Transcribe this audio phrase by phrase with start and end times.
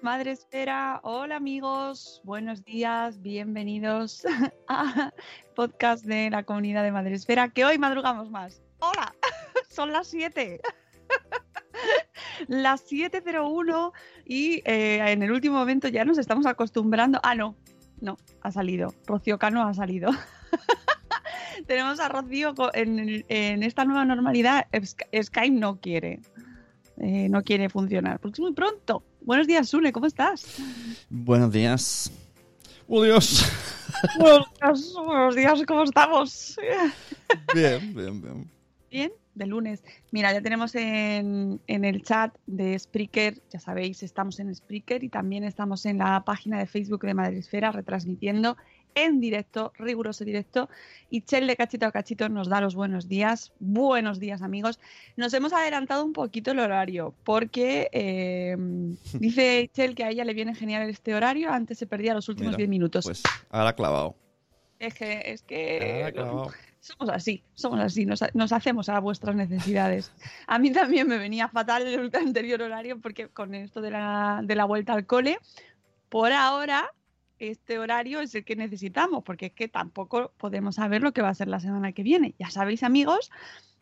[0.00, 1.00] Madre Esfera.
[1.02, 4.22] Hola amigos, buenos días, bienvenidos
[4.68, 5.12] a
[5.54, 8.62] podcast de la comunidad de Madre Esfera, que hoy madrugamos más.
[8.78, 9.14] Hola,
[9.68, 10.62] son las 7.
[12.48, 13.92] Las 7.01
[14.24, 17.20] y eh, en el último momento ya nos estamos acostumbrando.
[17.22, 17.54] Ah, no,
[18.00, 18.94] no, ha salido.
[19.06, 20.10] Rocío Cano ha salido.
[21.66, 24.68] Tenemos a Rocío en, esta nueva normalidad.
[24.72, 26.20] Sky- Skype no quiere.
[26.96, 29.04] Eh, no quiere funcionar porque es muy pronto.
[29.22, 30.56] Buenos días, Sune, ¿cómo estás?
[31.10, 32.10] Buenos días.
[32.88, 33.44] ¡Oh, Dios!
[34.18, 36.56] buenos, días, buenos días, ¿cómo estamos?
[37.54, 38.50] Bien, bien, bien.
[38.90, 39.84] Bien, de lunes.
[40.10, 45.10] Mira, ya tenemos en, en el chat de Spreaker, ya sabéis, estamos en Spreaker y
[45.10, 48.56] también estamos en la página de Facebook de Madresfera retransmitiendo
[48.94, 50.68] en directo, riguroso directo.
[51.08, 53.52] Y Chel de cachito a cachito nos da los buenos días.
[53.58, 54.78] Buenos días, amigos.
[55.16, 58.56] Nos hemos adelantado un poquito el horario porque eh,
[59.14, 61.52] dice Chel que a ella le viene genial este horario.
[61.52, 63.04] Antes se perdía los últimos Mira, 10 minutos.
[63.04, 64.14] Pues ahora clavado.
[64.78, 66.50] es que, es que clavado.
[66.80, 70.12] somos así, somos así, nos, nos hacemos a vuestras necesidades.
[70.46, 74.54] A mí también me venía fatal el anterior horario porque con esto de la, de
[74.54, 75.38] la vuelta al cole,
[76.08, 76.90] por ahora
[77.40, 81.30] este horario es el que necesitamos porque es que tampoco podemos saber lo que va
[81.30, 82.34] a ser la semana que viene.
[82.38, 83.30] Ya sabéis amigos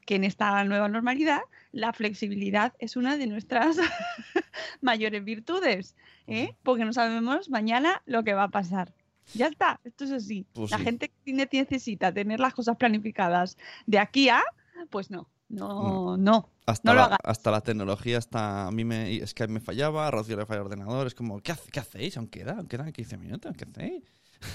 [0.06, 1.40] que en esta nueva normalidad
[1.72, 3.76] la flexibilidad es una de nuestras
[4.80, 6.54] mayores virtudes, ¿eh?
[6.62, 8.94] porque no sabemos mañana lo que va a pasar.
[9.34, 10.46] Ya está, esto es así.
[10.54, 10.84] Pues la sí.
[10.84, 14.42] gente que necesita tener las cosas planificadas de aquí a,
[14.88, 16.48] pues no, no, no.
[16.68, 20.36] Hasta, No la, hasta la tecnología, hasta a mí me, Skype me fallaba, a Rocío
[20.36, 21.06] le falla el ordenador.
[21.06, 22.16] Es como, ¿qué, hace- qué hacéis?
[22.18, 23.56] Aún queda, aún quedan 15 minutos.
[23.56, 24.04] ¿Qué hacéis?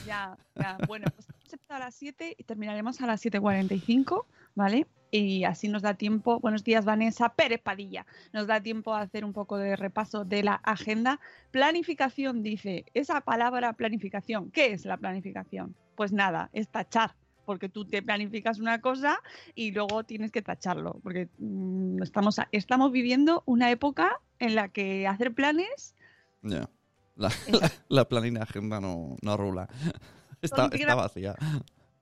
[0.06, 0.78] Ya, ya.
[0.88, 4.26] Bueno, pues hemos empezado a las 7 y terminaremos a las 7.45,
[4.56, 4.86] ¿vale?
[5.12, 6.40] Y así nos da tiempo.
[6.40, 8.06] Buenos días, Vanessa Pérez Padilla.
[8.32, 11.20] Nos da tiempo a hacer un poco de repaso de la agenda.
[11.52, 12.86] Planificación, dice.
[12.94, 15.76] Esa palabra planificación, ¿qué es la planificación?
[15.96, 17.16] Pues nada, es tachar.
[17.46, 19.20] Porque tú te planificas una cosa
[19.56, 21.00] y luego tienes que tacharlo.
[21.04, 25.96] Porque mm, estamos, estamos viviendo una época en la que hacer planes
[26.42, 26.70] Ya.
[27.16, 29.68] La, la, la planilla agenda no, no rula.
[30.42, 31.36] Está, está vacía.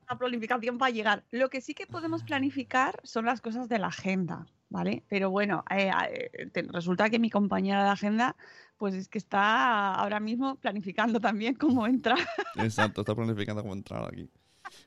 [0.09, 1.23] la planificación para llegar.
[1.29, 5.03] Lo que sí que podemos planificar son las cosas de la agenda, ¿vale?
[5.09, 5.91] Pero bueno, eh,
[6.33, 8.35] eh, resulta que mi compañera de agenda,
[8.77, 12.15] pues es que está ahora mismo planificando también cómo entra.
[12.55, 14.27] Exacto, está planificando cómo entrar aquí.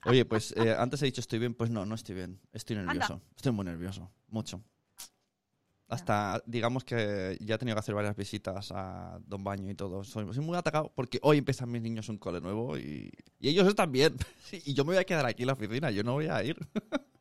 [0.07, 2.41] Oye, pues eh, antes he dicho estoy bien, pues no, no estoy bien.
[2.53, 3.21] Estoy nervioso.
[3.37, 4.63] Estoy muy nervioso, mucho.
[5.87, 10.03] Hasta, digamos que ya he tenido que hacer varias visitas a Don Baño y todo.
[10.03, 13.69] Soy, soy muy atacado porque hoy empiezan mis niños un cole nuevo y, y ellos
[13.69, 14.17] están bien.
[14.65, 16.57] Y yo me voy a quedar aquí en la oficina, yo no voy a ir.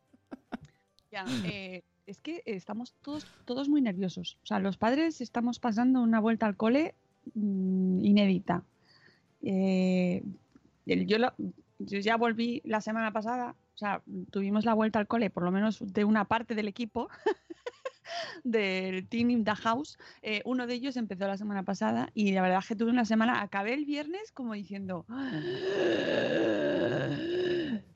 [1.12, 4.36] Ya, eh, es que estamos todos, todos muy nerviosos.
[4.42, 6.96] O sea, los padres estamos pasando una vuelta al cole
[7.34, 8.64] mm, inédita.
[9.40, 10.24] Eh,
[10.86, 11.32] el- yo, lo-
[11.86, 15.50] yo ya volví la semana pasada, o sea, tuvimos la vuelta al cole, por lo
[15.50, 17.08] menos de una parte del equipo
[18.44, 19.98] del Team in the House.
[20.22, 23.04] Eh, uno de ellos empezó la semana pasada y la verdad es que tuve una
[23.04, 25.04] semana, acabé el viernes como diciendo,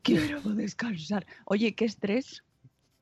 [0.02, 1.26] quiero descansar.
[1.44, 2.44] Oye, qué estrés,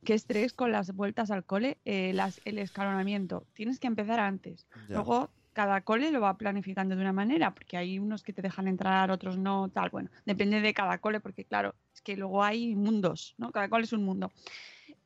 [0.04, 3.46] qué estrés con las vueltas al cole, eh, las- el escalonamiento.
[3.54, 4.66] Tienes que empezar antes.
[4.88, 4.94] Ya.
[4.96, 8.68] Luego cada cole lo va planificando de una manera, porque hay unos que te dejan
[8.68, 9.88] entrar, otros no, tal.
[9.88, 13.50] Bueno, depende de cada cole, porque claro, es que luego hay mundos, ¿no?
[13.52, 14.30] Cada cole es un mundo.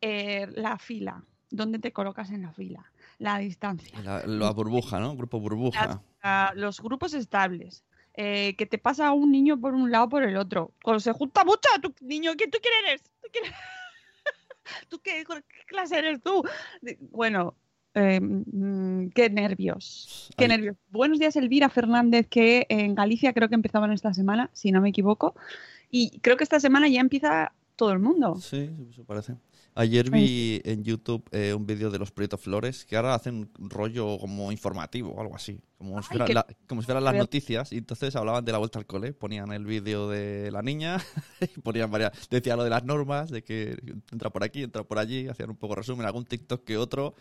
[0.00, 2.85] Eh, la fila, ¿dónde te colocas en la fila?
[3.19, 3.97] La distancia.
[4.02, 5.14] La, la burbuja, ¿no?
[5.14, 6.02] Grupo burbuja.
[6.20, 7.85] La- los grupos estables.
[8.14, 10.73] eh, que te pasa un niño por un lado por el otro.
[10.82, 13.05] Cuando se junta mucho, tu niño, ¿qué tú quién eres?
[13.23, 13.56] ¿Tú, quién eres?
[14.88, 16.43] ¿Tú qué, qué clase eres tú?
[17.12, 17.55] Bueno,
[17.94, 20.31] eh, mm, qué nervios.
[20.37, 20.50] Qué Ay.
[20.50, 20.76] nervios.
[20.90, 24.90] Buenos días, Elvira Fernández, que en Galicia creo que empezaban esta semana, si no me
[24.90, 25.34] equivoco.
[25.90, 28.37] Y creo que esta semana ya empieza todo el mundo.
[28.37, 29.34] Sí, eso parece.
[29.75, 33.70] Ayer vi en YouTube eh, un vídeo de los Proyectos Flores que ahora hacen un
[33.70, 35.60] rollo como informativo o algo así.
[35.78, 36.44] Como si, la-
[36.82, 37.72] fueran las noticias.
[37.72, 39.12] Y entonces hablaban de la vuelta al cole.
[39.12, 40.98] Ponían el vídeo de la niña
[41.40, 42.28] y ponían varias.
[42.28, 43.76] Decía lo de las normas, de que
[44.12, 45.28] entra por aquí, entra por allí.
[45.28, 47.14] Hacían un poco resumen, algún TikTok que otro.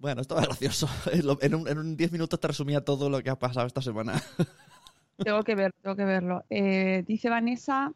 [0.00, 0.88] Bueno, estaba gracioso.
[1.42, 4.14] En un, en un 10 minutos te resumía todo lo que ha pasado esta semana.
[5.18, 6.44] Tengo que ver, tengo que verlo.
[6.48, 7.92] Eh, dice Vanessa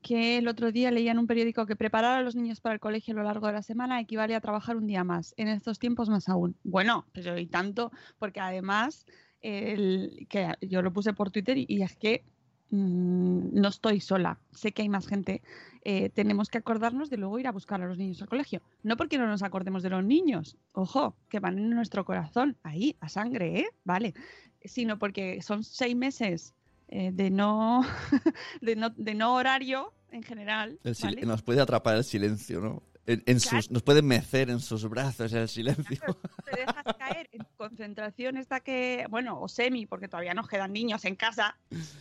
[0.00, 2.80] que el otro día leía en un periódico que preparar a los niños para el
[2.80, 5.34] colegio a lo largo de la semana equivale a trabajar un día más.
[5.36, 6.56] En estos tiempos más aún.
[6.64, 9.04] Bueno, pero y tanto, porque además
[9.42, 12.24] el, que yo lo puse por Twitter y es que
[12.70, 14.38] mm, no estoy sola.
[14.52, 15.42] Sé que hay más gente.
[15.82, 18.62] Eh, tenemos que acordarnos de luego ir a buscar a los niños al colegio.
[18.82, 22.96] No porque no nos acordemos de los niños, ojo, que van en nuestro corazón, ahí,
[23.00, 23.66] a sangre, ¿eh?
[23.84, 24.14] Vale.
[24.64, 26.54] Sino porque son seis meses
[26.88, 27.84] eh, de, no,
[28.60, 30.78] de, no, de no horario en general.
[31.24, 32.82] Nos puede atrapar el silencio, ¿no?
[33.06, 36.00] En, en sus, nos puede mecer en sus brazos el silencio.
[36.44, 41.04] te dejas caer en concentración esta que, bueno, o semi, porque todavía nos quedan niños
[41.04, 41.56] en casa,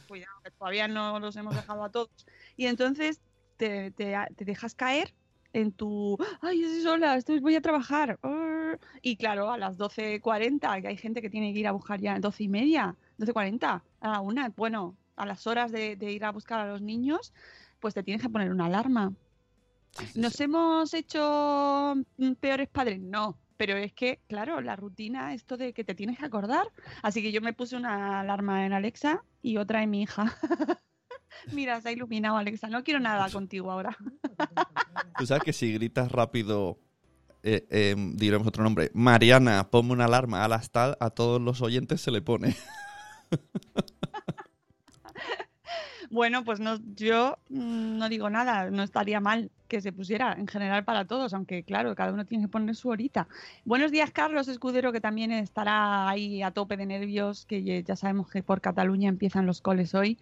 [0.07, 2.09] cuidado, que todavía no los hemos dejado a todos,
[2.57, 3.21] y entonces
[3.57, 5.13] te, te- te dejas caer
[5.53, 8.79] en tu, ay, estoy sola, estoy, voy a trabajar, arr".
[9.01, 12.19] y claro, a las 12.40, que hay gente que tiene que ir a buscar ya,
[12.19, 16.31] 12 y media, 12.40, a la una, bueno, a las horas de, de ir a
[16.31, 17.31] buscar a los niños,
[17.79, 19.13] pues te tienes que poner una alarma.
[19.97, 20.43] Sí, ¿Nos sí.
[20.43, 22.99] hemos hecho mm, peores padres?
[22.99, 26.67] No, pero es que, claro, la rutina, esto de que te tienes que acordar.
[27.01, 30.35] Así que yo me puse una alarma en Alexa y otra en mi hija.
[31.51, 32.67] Mira, se ha iluminado Alexa.
[32.67, 33.97] No quiero nada contigo ahora.
[35.17, 36.79] Tú sabes que si gritas rápido,
[37.43, 38.91] eh, eh, diremos otro nombre.
[38.93, 42.55] Mariana, ponme una alarma a las tal, a todos los oyentes se le pone.
[46.11, 50.47] Bueno, pues no, yo mm, no digo nada, no estaría mal que se pusiera en
[50.47, 53.27] general para todos, aunque claro, cada uno tiene que poner su horita.
[53.65, 58.29] Buenos días, Carlos Escudero, que también estará ahí a tope de nervios, que ya- sabemos
[58.29, 60.17] que por Cataluña empiezan los coles hoy.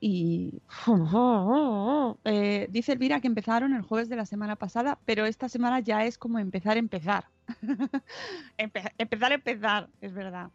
[0.00, 0.60] Y
[2.24, 6.04] eh, dice Elvira que empezaron el jueves de la semana pasada, pero esta semana ya
[6.04, 7.24] es como empezar, empezar.
[8.58, 10.50] Empe- empezar, empezar, es verdad.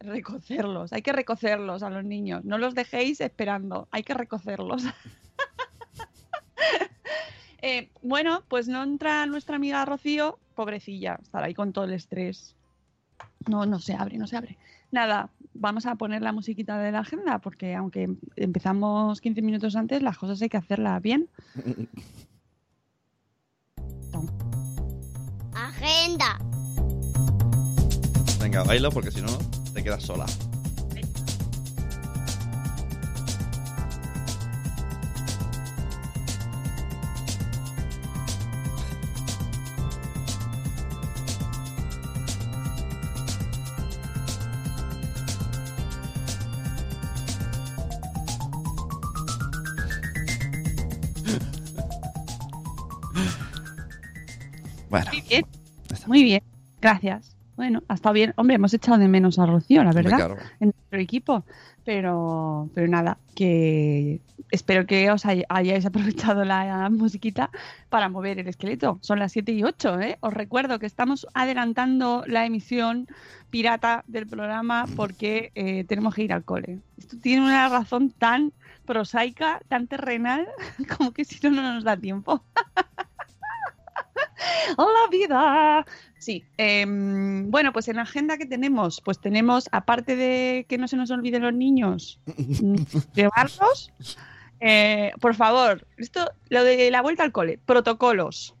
[0.00, 2.44] Recocerlos, hay que recocerlos a los niños.
[2.44, 4.84] No los dejéis esperando, hay que recocerlos.
[7.62, 12.56] Eh, bueno, pues no entra nuestra amiga Rocío, pobrecilla, estará ahí con todo el estrés.
[13.48, 14.56] No, no se abre, no se abre.
[14.90, 20.02] Nada, vamos a poner la musiquita de la agenda, porque aunque empezamos 15 minutos antes,
[20.02, 21.28] las cosas hay que hacerlas bien.
[25.54, 26.38] Agenda.
[28.40, 29.38] Venga, baila porque si no
[29.72, 30.26] te quedas sola.
[56.10, 56.42] Muy bien,
[56.80, 57.36] gracias.
[57.54, 58.32] Bueno, ha estado bien.
[58.36, 60.16] Hombre, hemos echado de menos a Rocío, la verdad.
[60.16, 60.36] claro.
[60.58, 61.44] en nuestro equipo.
[61.84, 67.50] Pero, pero nada, que espero que os hay- hayáis aprovechado la musiquita
[67.88, 68.98] para mover el esqueleto.
[69.02, 70.18] Son las 7 y 8, ¿eh?
[70.20, 73.06] Os recuerdo que estamos adelantando la emisión
[73.50, 76.80] pirata del programa porque eh, tenemos que ir al cole.
[76.98, 78.52] Esto tiene una razón tan
[78.84, 80.48] prosaica, tan terrenal,
[80.98, 82.42] como que si no, no nos da tiempo.
[84.78, 85.86] ¡La vida!
[86.18, 90.86] Sí, em, bueno, pues en la agenda que tenemos, pues tenemos, aparte de que no
[90.88, 92.20] se nos olviden los niños,
[93.14, 93.90] llevarlos,
[94.60, 98.54] eh, por favor, esto, lo de la vuelta al cole, protocolos.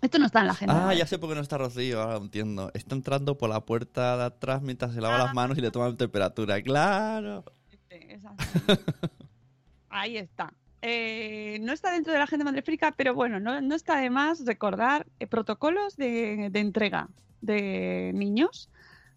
[0.00, 0.88] Esto no está en la agenda.
[0.88, 2.70] Ah, ya sé por qué no está Rocío, ahora lo entiendo.
[2.72, 5.24] Está entrando por la puerta de atrás mientras se lava Ah.
[5.24, 6.62] las manos y le toman temperatura.
[6.62, 7.44] ¡Claro!
[9.90, 10.52] Ahí está.
[10.82, 14.44] Eh, no está dentro de la agenda madrefrica, pero bueno, no, no está de más
[14.46, 17.08] recordar eh, protocolos de, de entrega
[17.40, 18.68] de niños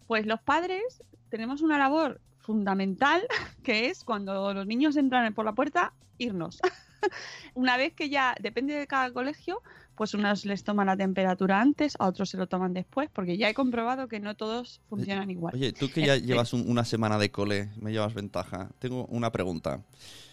[0.06, 3.22] Pues los padres tenemos una labor fundamental
[3.62, 6.60] que es cuando los niños entran por la puerta, irnos.
[7.54, 9.60] una vez que ya, depende de cada colegio,
[9.96, 13.48] pues unos les toman la temperatura antes, a otros se lo toman después, porque ya
[13.48, 15.54] he comprobado que no todos funcionan igual.
[15.54, 18.70] Oye, tú que ya llevas un- una semana de cole, me llevas ventaja.
[18.78, 19.80] Tengo una pregunta.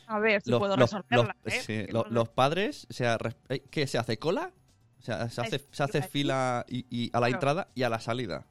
[0.10, 1.36] A ver si Los- puedo los- resolverla.
[1.44, 1.62] los- ¿eh?
[1.62, 3.18] sí, no- los padres, o sea,
[3.50, 4.18] eh, ¿qué se hace?
[4.18, 4.52] ¿Cola?
[4.98, 6.08] O sea, se hace, se hace sí.
[6.12, 8.46] fila y, y a la entrada y a la salida.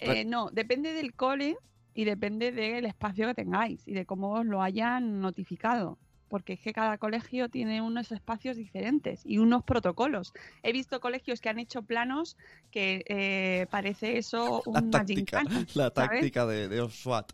[0.00, 1.56] Eh, no, depende del cole
[1.94, 5.98] y depende del espacio que tengáis y de cómo os lo hayan notificado.
[6.28, 10.32] Porque es que cada colegio tiene unos espacios diferentes y unos protocolos.
[10.64, 12.36] He visto colegios que han hecho planos
[12.72, 15.66] que eh, parece eso La una táctica, gincana.
[15.74, 17.30] la táctica de, de SWAT.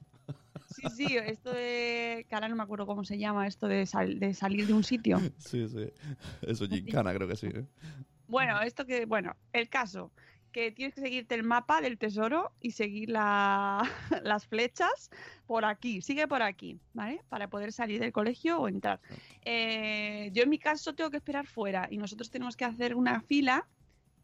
[0.70, 2.26] Sí, sí, esto de.
[2.28, 4.84] que ahora no me acuerdo cómo se llama, esto de, sal- de salir de un
[4.84, 5.18] sitio.
[5.38, 5.90] Sí, sí.
[6.42, 7.48] Eso, gincana, creo que sí.
[7.48, 7.66] ¿eh?
[8.28, 9.04] Bueno, esto que.
[9.06, 10.12] Bueno, el caso.
[10.52, 13.82] Que tienes que seguirte el mapa del tesoro y seguir la-
[14.24, 15.10] las flechas
[15.46, 16.02] por aquí.
[16.02, 17.20] Sigue por aquí, ¿vale?
[17.28, 19.00] Para poder salir del colegio o entrar.
[19.44, 23.20] Eh, yo en mi caso tengo que esperar fuera y nosotros tenemos que hacer una
[23.20, 23.68] fila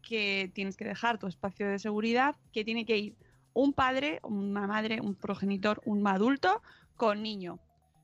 [0.01, 3.15] que tienes que dejar tu espacio de seguridad, que tiene que ir
[3.57, 6.61] un padre, una madre, un progenitor, un adulto
[6.95, 7.59] con niño.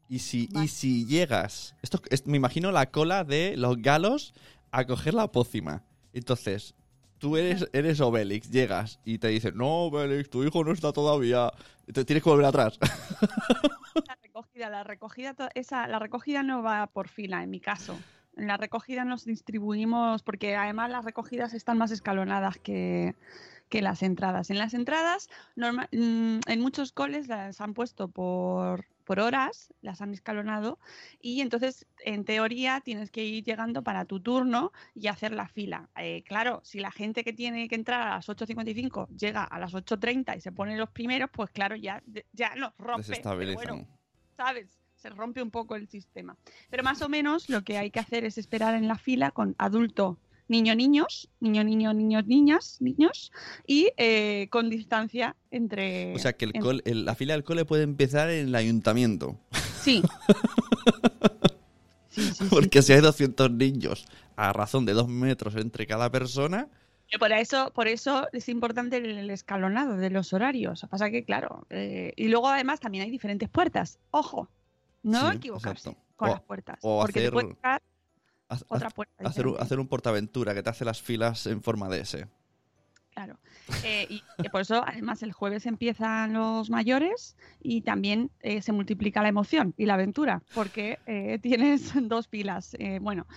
[0.10, 4.34] Y si, y si llegas, esto es- me imagino la cola de los galos
[4.72, 5.84] a coger la pócima.
[6.12, 6.76] Entonces,
[7.20, 11.52] tú eres, eres Obelix, llegas y te dicen, no, Obelix, tu hijo no está todavía.
[11.88, 12.78] Entonces tienes que volver atrás.
[14.08, 17.96] La recogida, la recogida, esa, la recogida no va por fila, en mi caso.
[18.36, 23.14] En la recogida nos distribuimos, porque además las recogidas están más escalonadas que,
[23.74, 24.52] que las entradas.
[24.52, 30.00] En las entradas, norma- mm, en muchos coles las han puesto por, por horas, las
[30.00, 30.78] han escalonado,
[31.20, 35.90] y entonces, en teoría, tienes que ir llegando para tu turno y hacer la fila.
[35.98, 39.74] Eh, claro, si la gente que tiene que entrar a las 8.55 llega a las
[39.74, 43.02] 8.30 y se pone los primeros, pues claro, ya, ya nos rompe.
[43.40, 43.88] pero bueno,
[44.38, 44.68] ¿sabes?
[44.98, 46.38] Se rompe un poco el sistema.
[46.70, 49.56] Pero más o menos lo que hay que hacer es esperar en la fila con
[49.58, 50.20] adulto,
[50.54, 53.32] niño, niños, niño, niño, niños, niñas, niños,
[53.68, 56.14] y eh, con distancia entre...
[56.16, 58.56] O sea que el en- col- el- la fila del cole puede empezar en el
[58.56, 59.36] ayuntamiento.
[59.82, 60.02] Sí.
[62.10, 62.44] Sí, sí, sí.
[62.52, 64.06] Porque si hay 200 niños
[64.36, 66.68] a razón de dos metros entre cada persona,
[67.18, 70.86] Por eso, por eso es importante el, escalonado de los horarios.
[70.92, 73.98] Pasa que, claro, eh, y luego además también hay diferentes puertas.
[74.12, 74.48] Ojo,
[75.02, 76.06] no Sí, equivocarse exacto.
[76.16, 76.78] con O- las puertas.
[76.84, 77.82] o porque te hacer- puede tocar
[78.54, 79.28] haz- otra haz- puerta.
[79.28, 82.28] hacer, un, hacer un portaventura que te hace las filas en forma de S.
[83.14, 83.38] Claro.
[83.84, 89.22] Eh, y, por eso, además, el jueves empiezan los mayores y también eh, se multiplica
[89.22, 92.76] la emoción y la aventura, porque eh, tienes dos pilas.
[93.02, 93.28] Bueno,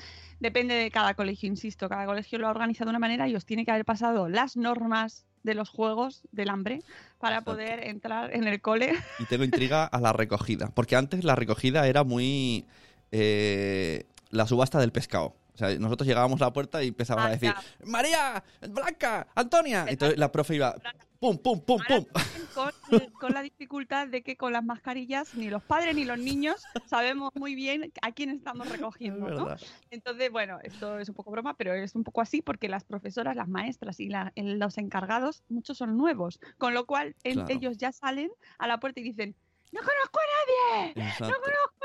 [0.40, 3.44] depende de cada colegio, insisto, cada colegio lo ha organizado de una manera y os
[3.44, 6.80] tiene que haber pasado las normas de los juegos del hambre
[7.18, 7.52] para Exacto.
[7.52, 8.94] poder entrar en el cole.
[9.18, 10.70] Y tengo intriga a la recogida.
[10.74, 12.64] Porque antes la recogida era muy.
[13.12, 15.36] eh, la subasta del pescado.
[15.54, 17.54] O sea, nosotros llegábamos a la puerta y empezábamos a decir.
[17.84, 19.86] María, Blanca, Antonia.
[19.88, 20.74] Entonces la profe iba:
[21.18, 22.22] pum, pum, pum, Ahora pum.
[22.54, 26.62] con, con la dificultad de que con las mascarillas ni los padres ni los niños
[26.86, 29.56] sabemos muy bien a quién estamos Es recogiendo, ¿no?
[29.90, 33.34] Entonces, bueno, esto es un poco broma, pero es un poco así porque las profesoras,
[33.34, 37.46] las maestras y la- los encargados, muchos son nuevos, con lo cual Claro.
[37.48, 39.34] ellos ya salen a la puerta y dicen,
[39.72, 41.75] no conozco a nadie, no conozco.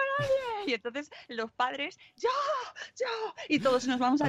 [0.68, 2.30] Y entonces los padres, yo,
[3.00, 3.08] yo,
[3.50, 4.26] y todos nos vamos a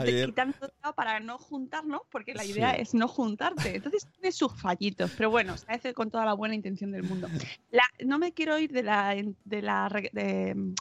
[0.80, 2.80] todo para no juntarnos, porque la idea Sí.
[2.82, 3.76] es no juntarte.
[3.76, 7.28] Entonces tiene sus fallitos, pero bueno, se hace con toda la buena intención del mundo.
[7.70, 10.74] La- no me quiero ir de la, de la de-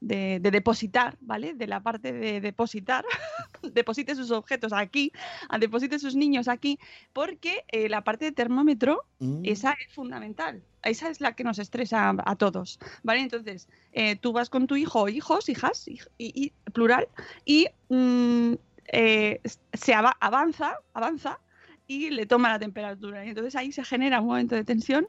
[0.00, 1.54] de, de depositar, ¿vale?
[1.54, 3.04] De la parte de depositar,
[3.62, 5.12] deposite sus objetos aquí,
[5.48, 6.78] a- deposite sus niños aquí,
[7.12, 9.40] porque eh, la parte de termómetro, Mm.
[9.44, 10.62] esa es fundamental.
[10.84, 13.20] Esa es la que nos estresa a, a todos, ¿vale?
[13.20, 17.08] Entonces, eh, tú vas con tu hijo hijos, hijas, hij- y, y- plural,
[17.44, 18.52] y mm,
[18.92, 19.40] eh,
[19.72, 21.40] se ava- avanza, avanza
[21.88, 23.24] y le toma la temperatura.
[23.26, 25.08] Y entonces ahí se genera un momento de tensión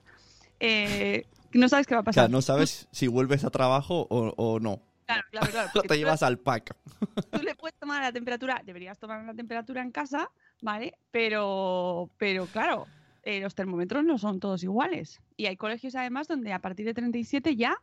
[1.51, 2.29] que no sabes qué va a O sea, pasar.
[2.29, 4.81] no sabes si vuelves a trabajo o, o no.
[5.05, 5.69] Claro, claro, claro.
[5.87, 6.75] Te llevas al pack.
[7.31, 10.29] tú le puedes tomar la temperatura, deberías tomar la temperatura en casa,
[10.61, 10.93] ¿vale?
[11.11, 12.85] Pero, pero claro,
[13.23, 15.19] eh, los termómetros no son todos iguales.
[15.35, 17.75] Y hay colegios además donde a partir de 37 ya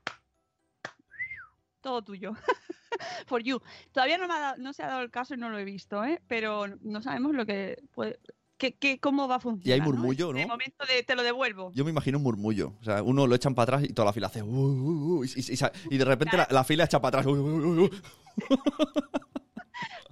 [1.80, 2.32] todo tuyo.
[3.26, 3.60] For you.
[3.92, 5.64] Todavía no, me ha dado- no se ha dado el caso y no lo he
[5.64, 6.20] visto, ¿eh?
[6.26, 8.18] Pero no sabemos lo que puede,
[8.58, 9.86] que, que- cómo va a funcionar.
[9.86, 10.54] murmullo, En el ¿no?
[10.54, 11.72] momento de te lo devuelvo.
[11.74, 12.72] Yo me imagino un murmullo.
[12.80, 14.42] O sea, uno lo echan para atrás y toda la fila hace.
[14.42, 17.26] "Uh, uh, uh", y, y- y y de repente la, la fila echa para atrás.
[17.26, 17.90] "Uh, uh, uh, uh".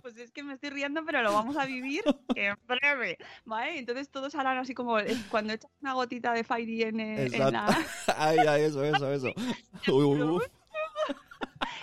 [0.03, 2.03] Pues es que me estoy riendo, pero lo vamos a vivir
[2.35, 3.79] en breve, ¿vale?
[3.79, 4.97] Entonces todos harán así como
[5.31, 7.67] cuando echas una gotita de Fairy en, en la...
[8.19, 9.29] Ay, ay, eso, eso, eso.
[9.89, 10.43] Uy, uy, uy.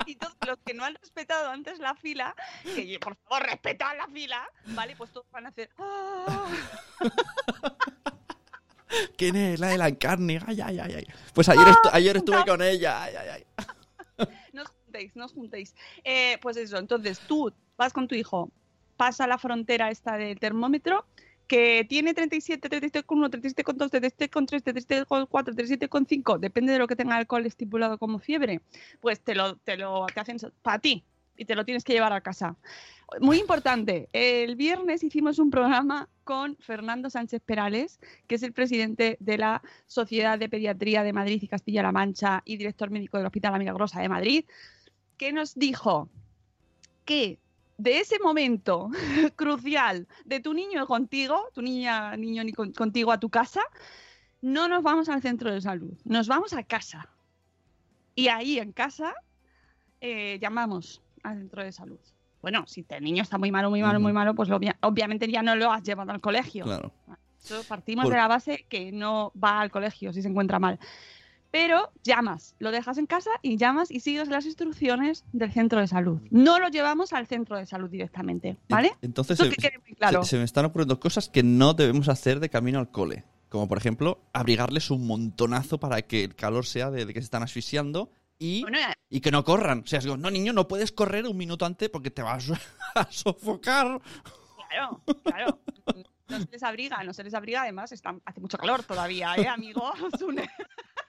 [0.05, 4.07] Y todos los que no han respetado antes la fila, que por favor respetad la
[4.07, 4.95] fila, ¿vale?
[4.95, 5.69] Pues todos van a hacer...
[5.77, 6.47] "Ah".
[9.17, 9.59] ¿Quién es?
[9.59, 10.39] La de la encarne.
[10.45, 11.07] Ay, ay, ay, ay.
[11.33, 13.01] Pues ayer, estu- ayer estuve con ella.
[13.03, 13.45] Ay, ay, ay.
[14.53, 15.73] No os juntéis, no os juntéis.
[16.03, 18.51] Eh, pues eso, entonces tú vas con tu hijo,
[18.97, 21.05] pasa la frontera esta del termómetro,
[21.51, 27.97] que tiene 37, 37,1, 37,2, 37,3, 37,4, 37,5, depende de lo que tenga alcohol estipulado
[27.97, 28.61] como fiebre,
[29.01, 31.03] pues te lo, te lo te hacen para ti
[31.35, 32.55] y te lo tienes que llevar a casa.
[33.19, 39.17] Muy importante, el viernes hicimos un programa con Fernando Sánchez Perales, que es el presidente
[39.19, 43.55] de la Sociedad de Pediatría de Madrid y Castilla-La Mancha y director médico del Hospital
[43.55, 44.45] Amiga Grosa de Madrid,
[45.17, 46.07] que nos dijo
[47.03, 47.40] que
[47.81, 48.89] de ese momento
[49.35, 53.61] crucial de tu niño contigo, tu niña, niño ni con- contigo a tu casa,
[54.41, 57.09] no nos vamos al centro de salud, nos vamos a casa.
[58.15, 59.13] Y ahí en casa
[59.99, 61.99] eh, llamamos al centro de salud.
[62.41, 65.43] Bueno, si el niño está muy malo, muy malo, muy malo, pues lo obviamente ya
[65.43, 66.65] no lo has llevado al colegio.
[66.65, 66.91] Claro.
[67.67, 70.79] Partimos Por- de la base que no va al colegio si se encuentra mal.
[71.51, 75.87] Pero llamas, lo dejas en casa y llamas y sigues las instrucciones del centro de
[75.87, 76.19] salud.
[76.29, 78.87] No lo llevamos al centro de salud directamente, ¿vale?
[78.87, 80.23] En- Entonces se, que quede muy claro.
[80.23, 83.25] se- se me están ocurriendo cosas que no debemos hacer de camino al cole.
[83.49, 87.25] Como por ejemplo, abrigarles un montonazo para que el calor sea de, de que se
[87.25, 88.77] están asfixiando y, Bueno,
[89.09, 89.81] y que no corran.
[89.83, 92.49] O sea, digo, no, niño, no puedes correr un minuto antes porque te vas
[92.95, 93.99] a sofocar.
[94.69, 95.59] claro, claro.
[96.29, 97.63] No se les abriga, no se les abriga.
[97.63, 99.91] Además, está- hace mucho calor todavía, ¿eh, amigo?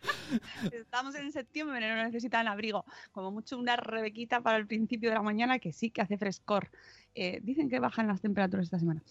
[0.72, 2.84] Estamos en septiembre, no necesitan abrigo.
[3.12, 6.70] Como mucho una rebequita para el principio de la mañana, que sí que hace frescor.
[7.14, 9.02] Eh, dicen que bajan las temperaturas esta semana.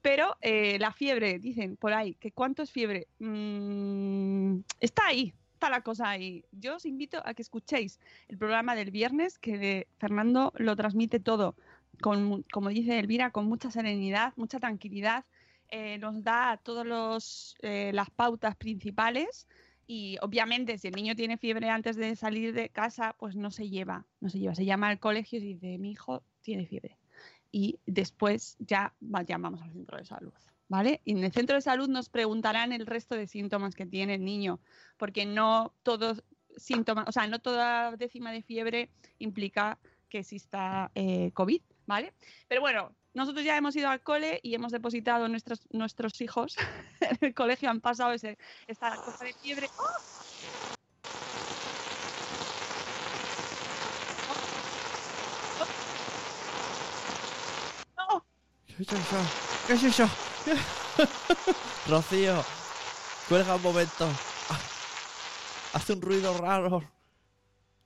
[0.00, 3.08] Pero eh, la fiebre, dicen por ahí, que cuánto es fiebre.
[3.18, 6.44] Mm, está ahí, está la cosa ahí.
[6.52, 11.56] Yo os invito a que escuchéis el programa del viernes, que Fernando lo transmite todo,
[12.00, 15.24] con, como dice Elvira, con mucha serenidad, mucha tranquilidad.
[15.70, 19.46] Eh, nos da todas las pautas principales
[19.90, 23.70] y obviamente si el niño tiene fiebre antes de salir de casa, pues no se
[23.70, 26.98] lleva, no se lleva, se llama al colegio y dice, mi hijo tiene fiebre.
[27.50, 28.94] Y después ya
[29.26, 30.34] llamamos al centro de salud,
[30.68, 31.00] ¿vale?
[31.06, 34.24] Y en el centro de salud nos preguntarán el resto de síntomas que tiene el
[34.26, 34.60] niño,
[34.98, 36.22] porque no todos
[36.58, 39.78] síntomas, o sea, no toda décima de fiebre implica
[40.10, 42.12] que exista eh, COVID, ¿vale?
[42.46, 46.56] Pero bueno, nosotros ya hemos ido al cole y hemos depositado nuestros, nuestros hijos
[47.00, 49.68] en el colegio, han pasado ese, esta cosa de fiebre.
[49.78, 49.88] ¡Oh!
[57.96, 58.24] ¡No!
[58.66, 59.16] ¿Qué es eso?
[59.66, 60.08] ¿Qué es eso?
[61.88, 62.44] Rocío,
[63.28, 64.08] cuelga un momento.
[65.72, 66.82] Hace un ruido raro.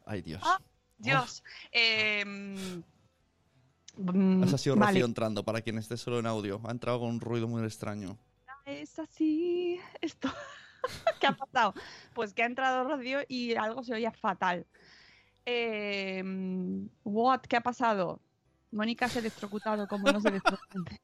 [0.07, 0.43] Ay, Dios.
[0.45, 0.59] Ah,
[0.99, 1.43] Dios.
[1.73, 2.83] Eh,
[3.97, 4.93] mm, Esa ha sido vale.
[4.93, 6.61] Rocío entrando, para quien esté solo en audio.
[6.65, 8.19] Ha entrado con un ruido muy extraño.
[8.65, 9.81] Es así.
[10.01, 10.31] Esto.
[11.21, 11.75] ¿Qué ha pasado?
[12.15, 14.67] Pues que ha entrado Rocío y algo se oía fatal.
[15.47, 16.23] Eh,
[17.05, 17.41] what?
[17.43, 18.21] ¿Qué ha pasado?
[18.71, 21.01] Mónica se ha electrocutado como no se electrocute.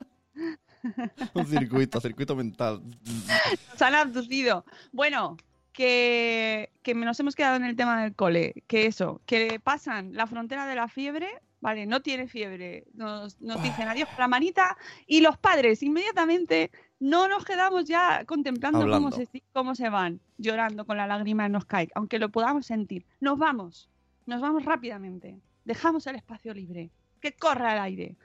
[1.35, 2.83] Un circuito, circuito mental.
[3.73, 4.65] Nos han abducido.
[4.93, 5.37] Bueno,
[5.79, 8.65] que, que nos hemos quedado en el tema del cole.
[8.67, 11.29] Que eso, que pasan la frontera de la fiebre,
[11.61, 12.89] vale, no tiene fiebre.
[12.95, 18.25] Nos, nos dicen adiós con la manita y los padres inmediatamente no nos quedamos ya
[18.25, 22.31] contemplando cómo se, cómo se van, llorando con la lágrima en nos cae, aunque lo
[22.31, 23.07] podamos sentir.
[23.21, 23.89] Nos vamos,
[24.27, 25.39] nos vamos rápidamente.
[25.65, 28.17] Dejamos el espacio libre, que corra el aire.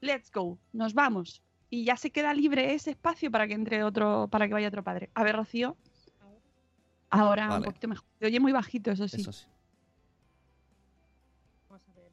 [0.00, 1.42] Let's go, nos vamos.
[1.68, 4.84] Y ya se queda libre ese espacio para que entre otro, para que vaya otro
[4.84, 5.10] padre.
[5.14, 5.76] A ver, Rocío.
[7.20, 7.58] Ahora Vale.
[7.58, 8.04] un poquito mejor.
[8.18, 9.20] Se oye muy bajito, eso sí.
[9.20, 9.46] Eso sí.
[11.68, 12.10] Vamos a ver.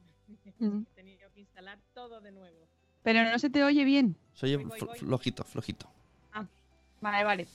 [0.58, 0.82] Mm.
[0.92, 2.68] He tenido que instalar todo de nuevo.
[3.02, 4.16] Pero no se te oye bien.
[4.34, 4.98] Se oye Voy, voy, voy.
[4.98, 5.88] flojito, flojito.
[7.00, 7.48] Vale, vale.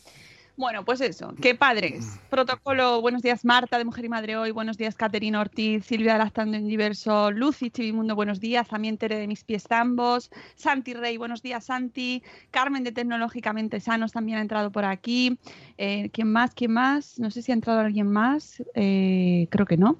[0.58, 2.20] Bueno, pues eso, qué padres.
[2.32, 6.18] Protocolo, buenos días Marta de Mujer y Madre Hoy, buenos días Caterina Ortiz, Silvia de
[6.18, 11.18] Lactando en Diverso, Lucy Chivimundo, buenos días, también Tere de Mis Pies Tambos, Santi Rey,
[11.18, 15.38] buenos días Santi, Carmen de Tecnológicamente Sanos también ha entrado por aquí.
[15.78, 16.56] Eh, ¿Quién más?
[16.56, 17.20] ¿Quién más?
[17.20, 20.00] No sé si ha entrado alguien más, eh, creo que no.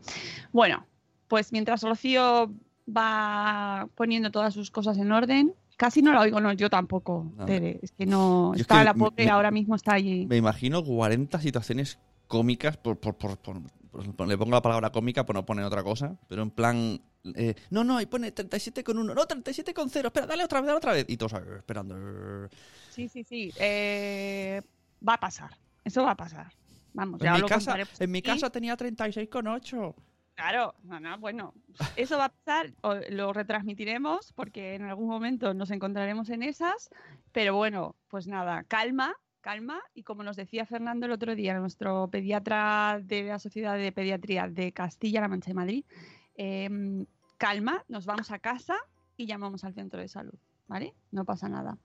[0.54, 0.88] Bueno,
[1.28, 2.52] pues mientras Rocío
[2.90, 7.46] va poniendo todas sus cosas en orden, casi no la oigo, no, yo tampoco, No.
[7.46, 10.26] Tere, es que no, Yo es está que la pobre me- ahora mismo está allí.
[10.26, 15.36] Me imagino 40 situaciones cómicas, por, por, por, por- le pongo la palabra cómica por
[15.36, 17.00] no poner otra cosa, pero en plan,
[17.36, 21.06] eh, no, no, ahí pone 37,1, no, 37,0, espera, dale otra vez, dale otra vez.
[21.08, 22.50] Y todos esperando.
[22.90, 23.52] Sí, sí, sí.
[23.60, 24.62] eh,
[25.08, 25.52] va a pasar.
[25.84, 26.52] Eso va a pasar.
[26.94, 29.96] Vamos, En ya mi, lo casa, en mi casa tenía 36,8.
[30.38, 31.54] Claro, no, no, bueno,
[31.96, 32.72] eso va a pasar,
[33.10, 36.92] lo retransmitiremos porque en algún momento nos encontraremos en esas,
[37.32, 42.08] pero bueno, pues nada, calma, calma y como nos decía Fernando el otro día, nuestro
[42.12, 45.86] pediatra de la Sociedad de Pediatría de Castilla-La Mancha y Madrid,
[46.36, 48.76] em, calma, nos vamos a casa
[49.16, 50.94] y llamamos al centro de salud, ¿vale?
[51.12, 51.80] No pasa nada.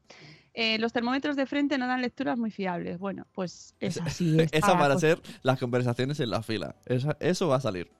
[0.52, 2.98] Eh, los termómetros de frente no dan lecturas muy fiables.
[2.98, 4.36] Bueno, pues es así.
[4.52, 6.76] Esas van a ser las conversaciones en la fila.
[6.84, 7.90] Esa- eso va a salir.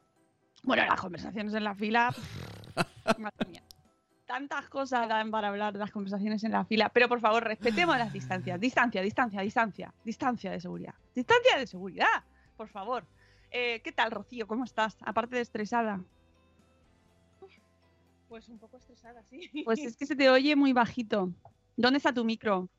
[0.63, 2.15] Bueno, las conversaciones en la fila.
[3.19, 3.63] madre mía.
[4.27, 6.89] Tantas cosas dan para hablar de las conversaciones en la fila.
[6.89, 8.59] Pero por favor, respetemos las distancias.
[8.61, 9.95] Distancia, distancia, distancia.
[10.05, 10.95] Distancia de seguridad.
[11.15, 12.25] Distancia de seguridad.
[12.57, 13.05] Por favor.
[13.51, 14.47] Eh, ¿Qué tal, Rocío?
[14.47, 14.97] ¿Cómo estás?
[15.03, 16.01] Aparte de estresada.
[18.29, 19.51] Pues un poco estresada, sí.
[19.65, 21.31] Pues es que se te oye muy bajito.
[21.77, 22.71] ¿Dónde está tu micro?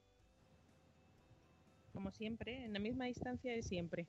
[1.91, 4.07] Como siempre, en la misma distancia de siempre.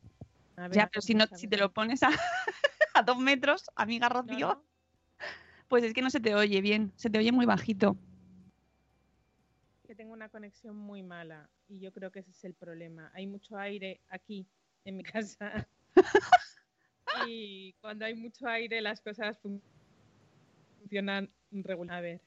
[0.57, 2.09] A ver, Ya, pero si, no, si te lo pones a,
[2.95, 4.65] a dos metros, amiga Rocío, no,
[5.69, 6.93] pues es que no se te oye bien.
[6.97, 7.97] Se te oye muy bajito.
[9.87, 13.11] que tengo una conexión muy mala y yo creo que ese es el problema.
[13.15, 14.47] Hay mucho aire aquí
[14.87, 15.69] en mi casa.
[17.29, 19.63] y cuando hay mucho aire las cosas fun-
[20.79, 21.99] funcionan regular.
[21.99, 22.21] A ver,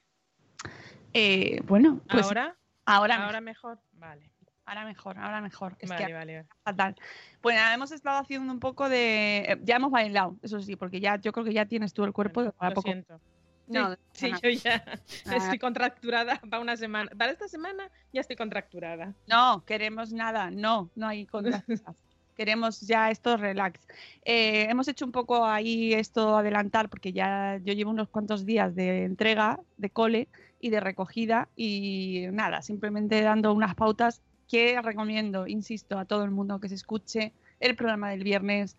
[1.13, 3.79] Eh, bueno, pues ahora, ahora, ahora mejor.
[3.93, 4.29] Vale,
[4.67, 5.75] ahora mejor, ahora mejor.
[5.79, 6.35] Es vale, que vale.
[6.37, 6.47] vale.
[6.63, 6.95] fatal.
[7.41, 9.39] Bueno, hemos estado haciendo un poco de.
[9.47, 12.13] eh, Ya hemos bailado, eso sí, porque ya yo creo que ya tienes tú el
[12.13, 12.87] cuerpo Bueno, de para lo poco.
[12.89, 13.19] siento.
[13.67, 14.81] No, Sí, no, yo ya
[15.25, 15.35] Ah.
[15.35, 17.09] estoy contracturada para una semana.
[17.17, 19.13] Para esta semana ya estoy contracturada.
[19.27, 21.81] no, queremos nada, no, no hay contracturas.
[22.37, 23.87] Queremos ya esto relax.
[24.23, 28.75] Eh, hemos hecho un poco ahí esto adelantar porque ya yo llevo unos cuantos días
[28.75, 30.27] de entrega, de cole
[30.59, 36.31] y de recogida y nada, simplemente dando unas pautas que recomiendo, insisto, a todo el
[36.31, 38.77] mundo que se escuche el programa del viernes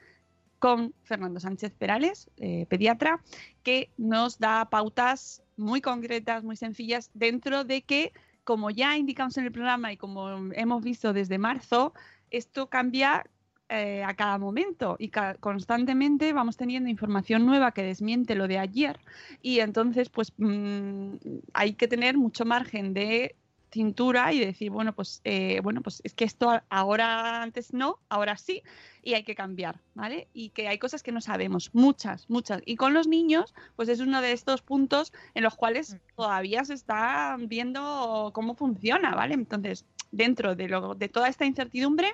[0.59, 3.23] con Fernando Sánchez Perales, eh, pediatra,
[3.63, 8.13] que nos da pautas muy concretas, muy sencillas, dentro de que,
[8.45, 11.93] como ya indicamos en el programa y como hemos visto desde marzo,
[12.31, 13.25] esto cambia
[13.71, 18.99] eh, a cada momento y constantemente vamos teniendo información nueva que desmiente lo de ayer
[19.43, 21.17] y entonces pues mm,
[21.53, 23.37] hay que tener mucho margen de
[23.71, 28.37] cintura y decir bueno pues eh, bueno pues es que esto ahora antes no ahora
[28.37, 28.63] sí
[29.03, 32.63] y hay que cambiar vale y que hay cosas que no sabemos muchas muchas.
[32.65, 36.75] Y con los niños pues es uno de estos puntos en los cuales todavía se
[36.75, 42.13] está viendo cómo funciona vale entonces dentro de lo de toda esta incertidumbre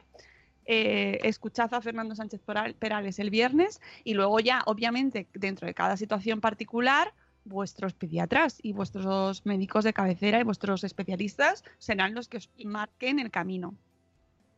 [0.66, 5.74] eh, escuchad a Fernando Sánchez Peral- Perales el viernes y luego ya, obviamente, dentro de
[5.74, 7.12] cada situación particular,
[7.44, 13.18] vuestros pediatras y vuestros médicos de cabecera y vuestros especialistas serán los que os marquen
[13.18, 13.74] el camino.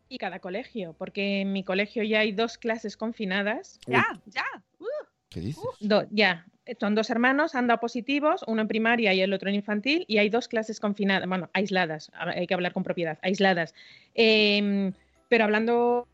[0.09, 3.81] Y cada colegio, porque en mi colegio ya hay dos clases confinadas.
[3.87, 4.45] Ya, ya.
[4.79, 4.85] Uh,
[5.29, 5.65] ¿Qué dices?
[5.81, 6.47] Do- ya,
[6.79, 10.19] son dos hermanos, han dado positivos, uno en primaria y el otro en infantil, y
[10.19, 13.75] hay dos clases confinadas, bueno, aisladas, hay que hablar con propiedad, aisladas.
[14.15, 14.93] Em,
[15.29, 16.07] pero hablando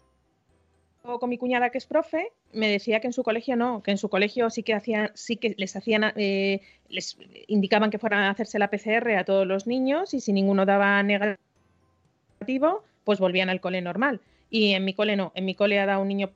[1.02, 3.98] con mi cuñada que es profe, me decía que en su colegio no, que en
[3.98, 7.16] su colegio sí que hacían, sí que les hacían, eh, les
[7.48, 11.02] indicaban que fueran a hacerse la PCR a todos los niños y si ninguno daba
[11.02, 14.20] negativo, pues volvían al cole normal.
[14.48, 16.30] Y en mi cole no, en mi cole ha dado un niño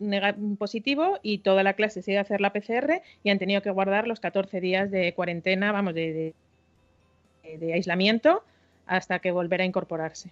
[0.58, 3.70] positivo y toda la clase se iba a hacer la PCR y han tenido que
[3.70, 6.34] guardar los 14 días de cuarentena, vamos, de,
[7.72, 8.42] aislamiento
[8.86, 10.30] hasta que volverá a incorporarse.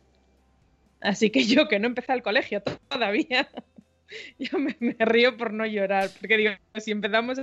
[1.01, 3.49] Así que yo, que no empecé el colegio todavía,
[4.39, 7.41] yo me, me río por no llorar, porque digo, si empezamos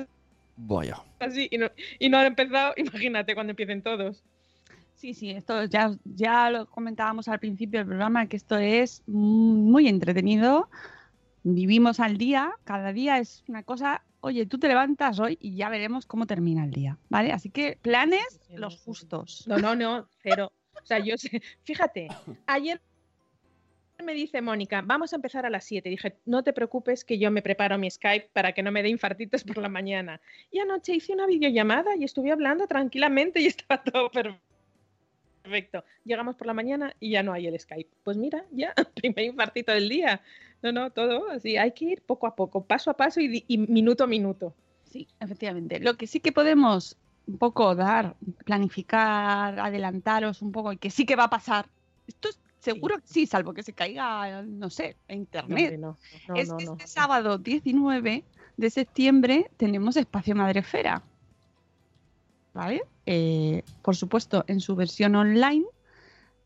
[0.56, 0.98] Vaya.
[1.20, 1.70] así y no,
[2.00, 4.24] y no han empezado, imagínate cuando empiecen todos.
[4.96, 9.88] Sí, sí, esto ya, ya lo comentábamos al principio del programa, que esto es muy
[9.88, 10.70] entretenido.
[11.44, 15.70] Vivimos al día, cada día es una cosa, oye, tú te levantas hoy y ya
[15.70, 17.32] veremos cómo termina el día, ¿vale?
[17.32, 19.44] Así que planes Sí, sí, los justos.
[19.48, 20.52] No, no, no, cero.
[20.80, 22.08] O sea, yo sé, fíjate,
[22.46, 22.80] ayer
[24.02, 25.90] me dice Mónica, vamos a empezar a las 7.
[25.90, 28.90] Dije, no te preocupes que yo me preparo mi Skype para que no me dé
[28.90, 30.22] infartitos por la mañana.
[30.52, 34.10] Y anoche hice una videollamada y estuve hablando tranquilamente y estaba todo
[35.42, 35.84] perfecto.
[36.04, 37.90] Llegamos por la mañana y ya no hay el Skype.
[38.04, 40.22] Pues mira, ya, primer infartito del día.
[40.62, 41.58] No, no, todo así.
[41.58, 44.54] Hay que ir poco a poco, paso a paso y, minuto a minuto.
[44.90, 45.80] Sí, efectivamente.
[45.80, 51.06] Lo que sí que podemos un poco dar, planificar, adelantaros un poco y que sí
[51.06, 51.68] que va a pasar.
[52.08, 55.78] Esto es seguro que sí, salvo que se caiga, no sé, a internet.
[55.80, 55.98] no,
[56.30, 56.74] no, es no, que no.
[56.74, 58.24] este sábado 19
[58.58, 61.04] de septiembre tenemos Espacio Madrefera.
[62.54, 62.82] ¿vale?
[63.06, 65.66] Eh, por supuesto, en su versión online,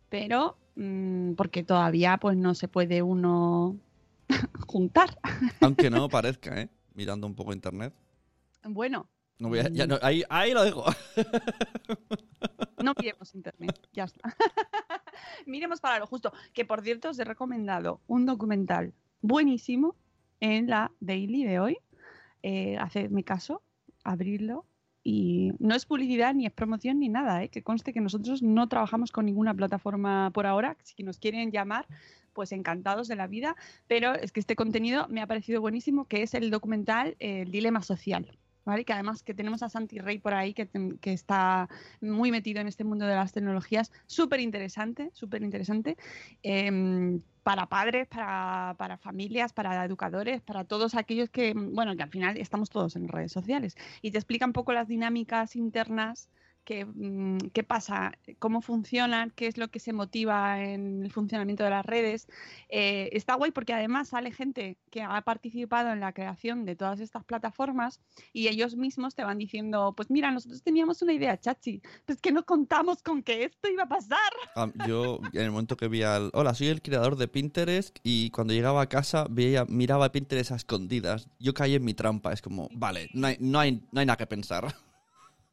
[0.09, 3.75] pero mm, porque todavía pues no se puede uno
[4.67, 5.17] juntar.
[5.61, 6.69] Aunque no parezca, ¿eh?
[6.93, 7.93] Mirando un poco internet.
[8.63, 9.07] Bueno.
[9.39, 10.85] No voy a- ya no- ahí, ahí lo dejo.
[12.83, 14.21] No miremos internet, ya está.
[15.45, 16.31] Miremos para lo justo.
[16.53, 19.95] Que por cierto, os he recomendado un documental buenísimo
[20.39, 21.77] en la Daily de hoy.
[22.43, 23.61] Eh, hacedme caso,
[24.03, 24.65] abrirlo.
[25.03, 27.43] Y no es publicidad, ni es promoción, ni nada.
[27.43, 27.49] ¿eh?
[27.49, 30.77] Que conste que nosotros no trabajamos con ninguna plataforma por ahora.
[30.83, 31.85] Si nos quieren llamar,
[32.33, 33.55] pues encantados de la vida.
[33.87, 37.83] Pero es que este contenido me ha parecido buenísimo, que es el documental El Dilema
[37.83, 38.35] Social.
[38.65, 38.83] ¿Vale?
[38.83, 40.67] Que además que tenemos a Santi Rey por ahí que,
[40.99, 41.69] que está
[42.01, 45.97] muy metido en este mundo de las tecnologías, súper interesante, súper interesante,
[46.41, 52.09] em, para padres, para, para familias, para educadores, para todos aquellos que, bueno, que al
[52.09, 56.27] final estamos todos en redes sociales y te explica un poco las dinámicas internas.
[56.65, 61.63] Que, mm, qué pasa, cómo funcionan, qué es lo que se motiva en el funcionamiento
[61.63, 62.27] de las redes.
[62.69, 66.99] Eh, está guay porque además sale gente que ha participado en la creación de todas
[66.99, 68.01] estas plataformas
[68.33, 72.31] y ellos mismos te van diciendo, pues mira, nosotros teníamos una idea, chachi, pues que
[72.31, 74.31] no contamos con que esto iba a pasar.
[74.55, 76.31] Ah, Yo, en el momento que vi al.
[76.33, 77.97] Hola, soy el creador de Pinterest.
[78.03, 81.29] Y cuando llegaba a casa, veía, miraba Pinterest a escondidas.
[81.39, 82.33] Yo caí en mi trampa.
[82.33, 84.75] Es como, vale, no hay, no hay, no hay nada que pensar.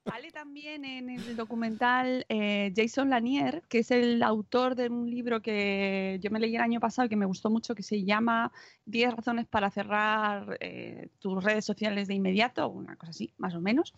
[0.05, 5.41] Sale también en el documental eh, Jason Lanier, que es el autor de un libro
[5.41, 8.51] que yo me leí el año pasado y que me gustó mucho, que se llama
[8.87, 13.61] 10 razones para cerrar eh, tus redes sociales de inmediato, una cosa así, más o
[13.61, 13.95] menos,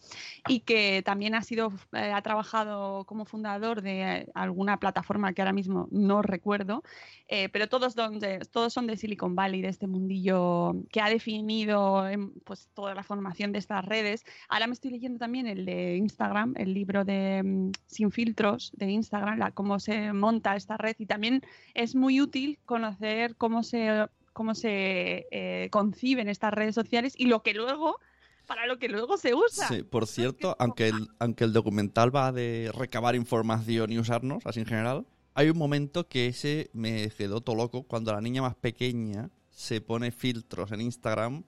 [0.47, 5.55] y que también ha sido, eh, ha trabajado como fundador de alguna plataforma que ahora
[5.55, 6.83] mismo no recuerdo,
[7.29, 12.07] eh, pero todos, donde, todos son de Silicon Valley, de este mundillo que ha definido
[12.07, 14.25] em, pues, toda la formación de estas redes.
[14.49, 18.91] Ahora me estoy leyendo también el de Instagram, el libro de mm, Sin filtros de
[18.91, 21.43] Instagram, la, cómo se monta esta red y también
[21.75, 27.43] es muy útil conocer cómo se, cómo se eh, conciben estas redes sociales y lo
[27.43, 27.99] que luego,
[28.47, 29.69] para lo que luego se usa.
[29.69, 34.61] Sí, por cierto, aunque el, aunque el documental va de recabar información y usarnos, así
[34.61, 38.55] en general, hay un momento que ese me quedó todo loco cuando la niña más
[38.55, 41.45] pequeña se pone filtros en Instagram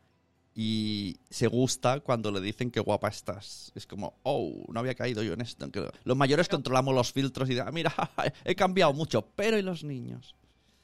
[0.58, 3.70] y se gusta cuando le dicen que guapa estás.
[3.74, 5.68] Es como, oh, no había caído yo en esto.
[6.04, 7.92] Los mayores controlamos los filtros y de, "Ah, mira,
[8.44, 10.34] he cambiado mucho, pero ¿y los niños?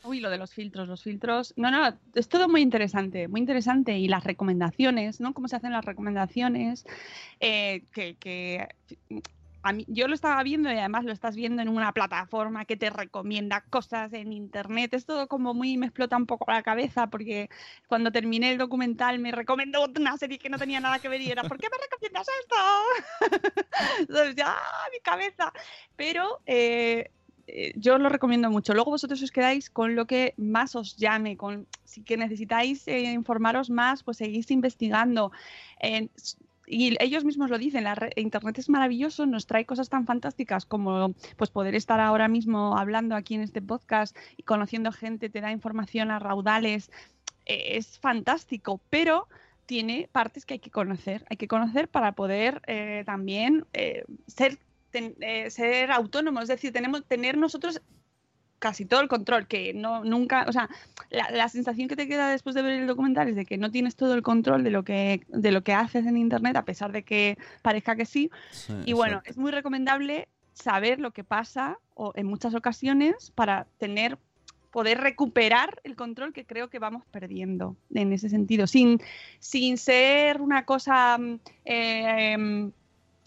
[0.05, 1.55] Uy, lo de los filtros, los filtros.
[1.57, 3.97] No, no, es todo muy interesante, muy interesante.
[3.99, 5.33] Y las recomendaciones, ¿no?
[5.33, 6.85] Cómo se hacen las recomendaciones.
[7.41, 8.69] eh, que, que
[9.87, 13.63] yo lo estaba viendo y además lo estás viendo en una plataforma que te recomienda
[13.63, 14.93] cosas en internet.
[14.95, 17.49] Es todo como muy, me explota un poco la cabeza porque
[17.87, 21.31] cuando terminé el documental me recomendó una serie que no tenía nada que ver y
[21.31, 22.57] era, ¿por qué me recomiendas esto?
[24.37, 25.53] Ya, ¡ah, mi cabeza.
[25.97, 27.11] Pero eh,
[27.47, 28.73] eh, yo lo recomiendo mucho.
[28.75, 33.13] Luego vosotros os quedáis con lo que más os llame, con si que necesitáis eh,
[33.13, 35.33] informaros más, pues seguís investigando.
[36.73, 41.15] Y ellos mismos lo dicen, la Internet es maravilloso, nos trae cosas tan fantásticas como
[41.37, 45.53] pues poder estar ahora mismo hablando aquí en este podcast y conociendo gente, te da
[45.53, 46.91] información a raudales,
[47.47, 49.29] eh, es fantástico, pero
[49.67, 54.59] tiene partes que hay que conocer, hay que conocer para poder eh, también eh, ser,
[54.91, 57.81] ten- eh, ser autónomos, es decir, tenemos tener nosotros
[58.63, 60.71] casi todo el control, que no nunca, o sea,
[61.11, 63.73] la, la sensación que te queda después de ver el documental es de que no
[63.73, 66.93] tienes todo el control de lo que de lo que haces en internet, a pesar
[66.93, 68.31] de que parezca que sí.
[68.53, 69.31] Sí, Y bueno, exacto.
[69.31, 74.17] es muy recomendable saber lo que pasa o en muchas ocasiones para tener
[74.71, 79.01] poder recuperar el control que creo que vamos perdiendo en ese sentido, sin,
[79.41, 82.73] sin ser una cosa mm, eh, em,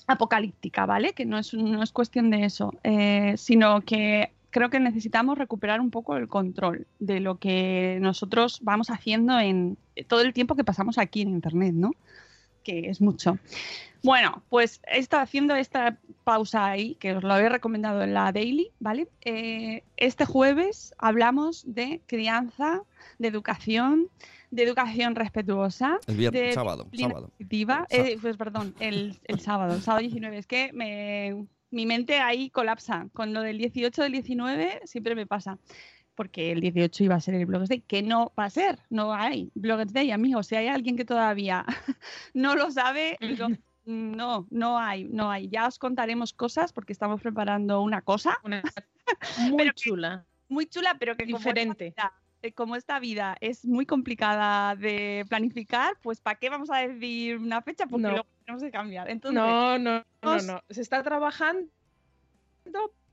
[0.08, 1.14] apocalíptica, ¿vale?
[1.14, 5.82] Que no es, no es cuestión de eso, eh, sino que creo que necesitamos recuperar
[5.82, 10.64] un poco el control de lo que nosotros vamos haciendo en todo el tiempo que
[10.64, 11.92] pasamos aquí en Internet, ¿no?
[12.64, 13.38] Que es mucho.
[14.02, 18.32] Bueno, pues he estado haciendo esta pausa ahí, que os lo había recomendado en la
[18.32, 19.10] Daily, ¿vale?
[19.26, 22.84] Eh, este jueves hablamos de crianza,
[23.20, 24.08] de educación,
[24.52, 27.30] de educación respetuosa, El viernes, de sábado, sábado.
[27.90, 30.38] Eh, pues perdón, el, el sábado, el sábado 19.
[30.38, 33.08] Es que me- mi mente ahí colapsa.
[33.14, 35.60] Con lo del 18 del 19 siempre me pasa.
[36.16, 39.14] Porque el 18 iba a ser el Bloggers Day, que no va a ser, no
[39.14, 40.48] hay Bloggers Day, amigos.
[40.48, 41.66] Si hay alguien que todavía
[42.34, 43.18] no lo sabe,
[43.86, 45.50] no, no hay, no hay.
[45.50, 48.64] Ya os contaremos cosas porque estamos preparando una cosa Una
[49.50, 50.26] muy que- chula.
[50.48, 51.88] muy chula, pero que como Diferente.
[51.88, 51.96] eh,
[52.54, 57.62] como esta vida es muy complicada de planificar, pues ¿para qué vamos a decir una
[57.62, 57.86] fecha?
[57.88, 58.10] Porque No.
[58.12, 59.10] luego tenemos que cambiar.
[59.10, 60.62] Entonces, No, no, no, no.
[60.70, 61.70] Se está trabajando,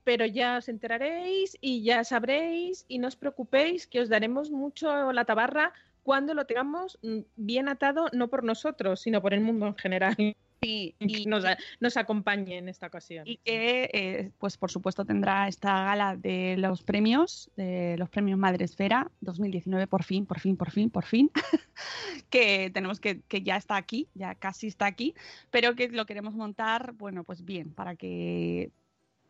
[0.03, 5.11] pero ya os enteraréis y ya sabréis y no os preocupéis que os daremos mucho
[5.11, 9.67] la tabarra cuando lo tengamos mm, bien atado, no por nosotros, sino por el mundo
[9.67, 13.27] en general, sí, y, nos acompañe en esta ocasión.
[13.27, 18.39] y que, eh, pues por supuesto, tendrá esta gala de los premios, de los premios
[18.39, 21.31] Madre Esfera 2019, por fin, por fin, por fin, por fin,
[22.29, 25.13] que tenemos que, que ya está aquí, ya casi está aquí,
[25.51, 28.71] pero que lo queremos montar, bueno, pues bien, para que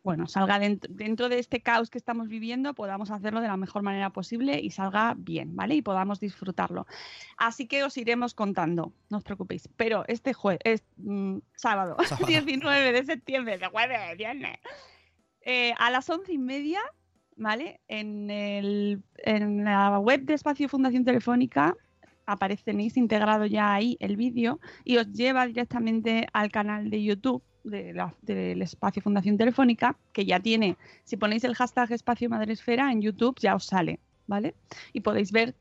[0.04, 3.82] bueno, salga dentro, dentro de este caos que estamos viviendo, podamos hacerlo de la mejor
[3.82, 5.76] manera posible y salga bien, ¿vale?
[5.76, 6.86] Y podamos disfrutarlo.
[7.38, 9.66] Así que os iremos contando, no os preocupéis.
[9.76, 12.26] Pero este jueves, es mm, sábado, Sábado.
[12.26, 14.58] 19 de septiembre, de jueves, viernes,
[15.40, 16.80] eh, a las once y media,
[17.36, 17.80] ¿vale?
[17.88, 21.74] En, el, en la web de Espacio Fundación Telefónica
[22.26, 27.42] aparece, tenéis integrado ya ahí el vídeo y os lleva directamente al canal de YouTube
[27.64, 32.92] de la- del espacio Fundación Telefónica, que ya tiene, si ponéis el hashtag espacio Madresfera
[32.92, 34.54] en YouTube ya os sale, ¿vale?
[34.92, 35.54] Y podéis ver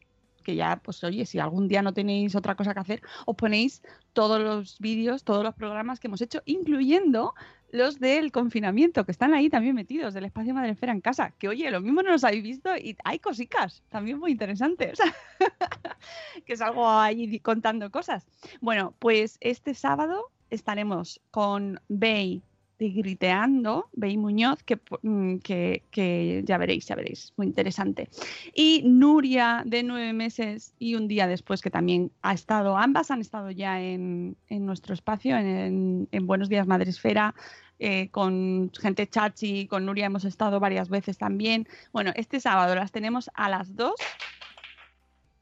[0.44, 3.82] que ya, pues oye, si algún día no tenéis otra cosa que hacer, os ponéis
[4.12, 7.34] todos los vídeos, todos los programas que hemos hecho, incluyendo
[7.72, 11.72] los del confinamiento, que están ahí también metidos, del espacio Madresfera en casa, que oye,
[11.72, 15.00] lo mismo no los habéis visto y hay cositas también muy interesantes,
[16.46, 18.28] que salgo ahí contando cosas.
[18.62, 22.42] Bueno, pues este sábado estaremos con Bey
[22.80, 28.10] de Griteando, Bey Muñoz, que, mm, que, que ya veréis, ya veréis, muy interesante.
[28.54, 33.22] Y Nuria de nueve meses y un día después, que también ha estado, ambas han
[33.22, 37.36] estado ya en, en nuestro espacio, en, en- en Buenos Días Madresfera,
[37.80, 41.68] eh, con gente chachi, con Nuria hemos estado varias veces también.
[41.92, 43.96] Bueno, este sábado las tenemos a las dos.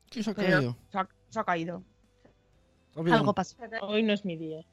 [0.09, 0.77] ¿Qué se ha caído?
[0.91, 1.83] Se ha, se ha caído.
[2.95, 3.13] Obvio.
[3.13, 3.55] Algo pasó.
[3.81, 4.65] Hoy no es mi día.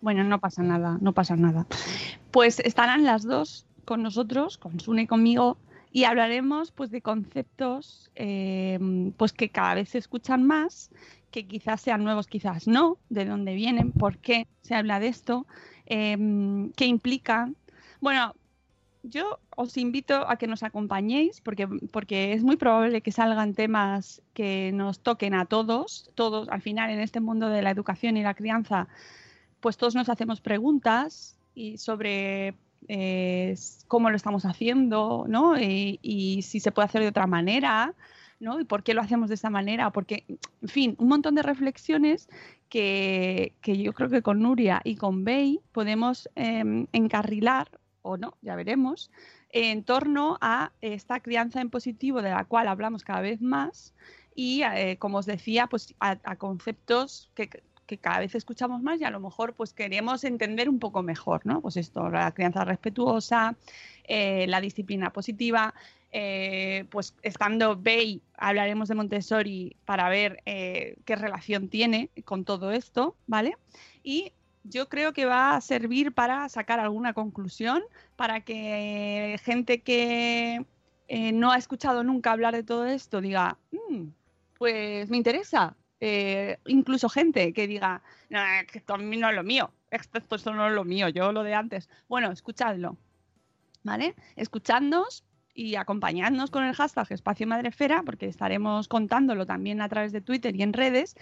[0.00, 1.66] Bueno, no pasa nada, no pasa nada.
[2.30, 5.56] Pues estarán las dos con nosotros, con Sune y conmigo,
[5.90, 8.78] y hablaremos pues de conceptos eh,
[9.16, 10.90] pues que cada vez se escuchan más,
[11.30, 15.46] que quizás sean nuevos, quizás no, de dónde vienen, por qué se habla de esto,
[15.86, 16.16] eh,
[16.76, 17.56] qué implican.
[18.00, 18.34] Bueno,
[19.02, 24.22] yo os invito a que nos acompañéis porque, porque es muy probable que salgan temas
[24.34, 28.22] que nos toquen a todos, todos al final en este mundo de la educación y
[28.22, 28.88] la crianza
[29.60, 32.54] pues todos nos hacemos preguntas y sobre
[32.86, 33.54] eh,
[33.88, 35.58] cómo lo estamos haciendo, ¿no?
[35.58, 37.94] Y, si se puede hacer de otra manera,
[38.40, 38.60] ¿no?
[38.60, 40.24] Y por qué lo hacemos de esa manera, porque,
[40.62, 42.28] en fin, un montón de reflexiones
[42.68, 47.68] que, que yo creo que con Nuria y con Bey podemos eh, encarrilar,
[48.02, 49.10] o no, ya veremos,
[49.50, 53.94] en torno a esta crianza en positivo de la cual hablamos cada vez más
[54.34, 57.50] y, eh, como os decía, pues a conceptos que,
[57.88, 61.44] que cada vez escuchamos más y a lo mejor pues queremos entender un poco mejor,
[61.44, 61.60] ¿no?
[61.62, 63.56] Pues esto, la crianza respetuosa,
[64.04, 65.74] eh, la disciplina positiva,
[66.12, 72.72] eh, pues estando Bey hablaremos de Montessori para ver eh, qué relación tiene con todo
[72.72, 73.56] esto, ¿vale?
[74.02, 74.32] Y
[74.64, 77.82] yo creo que va a servir para sacar alguna conclusión,
[78.16, 80.64] para que gente que
[81.32, 84.08] no ha escuchado nunca hablar de todo esto diga, "Mm,
[84.58, 88.38] pues me interesa, eh, incluso gente que diga, no,
[88.72, 91.88] esto no es lo mío, esto, esto no es lo mío, yo lo de antes.
[92.08, 92.96] Bueno, escuchadlo,
[93.82, 94.14] ¿vale?
[94.36, 100.20] Escuchadnos y acompañadnos con el hashtag Espacio Madrefera, porque estaremos contándolo también a través de
[100.20, 101.16] Twitter y en redes.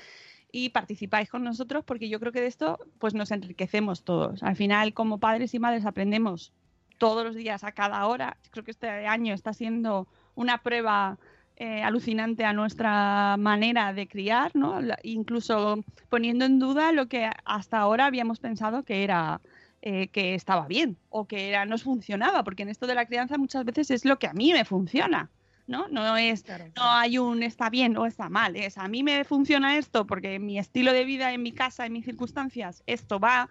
[0.52, 4.42] Y participáis con nosotros porque yo creo que de esto pues nos enriquecemos todos.
[4.42, 6.52] Al final, como padres y madres, aprendemos
[6.98, 8.36] todos los días, a cada hora.
[8.50, 11.18] Creo que este año está siendo una prueba
[11.58, 14.78] eh, alucinante a nuestra manera de criar, ¿no?
[15.02, 19.40] Incluso poniendo en duda lo que hasta ahora habíamos pensado que era
[19.80, 23.38] eh, que estaba bien o que era nos funcionaba, porque en esto de la crianza
[23.38, 25.30] muchas veces es lo que a mí me funciona,
[25.66, 25.88] ¿no?
[25.88, 29.24] No es Claro, no hay un está bien o está mal, es a mí me
[29.24, 33.48] funciona esto porque mi estilo de vida, en mi casa, en mis circunstancias, esto va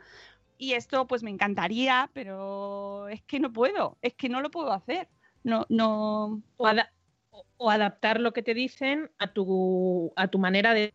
[0.58, 4.72] y esto pues me encantaría, pero es que no puedo, es que no lo puedo
[4.74, 5.08] hacer.
[5.44, 6.68] No, no, o,
[7.36, 10.94] o- o adaptar lo que te dicen a tu, a tu manera de,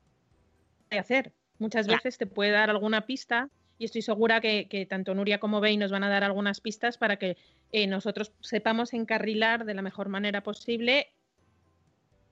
[0.90, 1.32] de hacer.
[1.58, 1.98] Muchas Claro.
[1.98, 5.76] veces te puede dar alguna pista y estoy segura que, que tanto Nuria como Bey
[5.76, 7.36] nos van a dar algunas pistas para que
[7.72, 11.08] eh, nosotros sepamos encarrilar de la mejor manera posible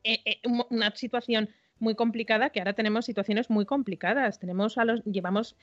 [0.04, 4.38] eh, eh, un- una situación muy complicada, que ahora tenemos situaciones muy complicadas.
[4.38, 5.56] Tenemos a los, llevamos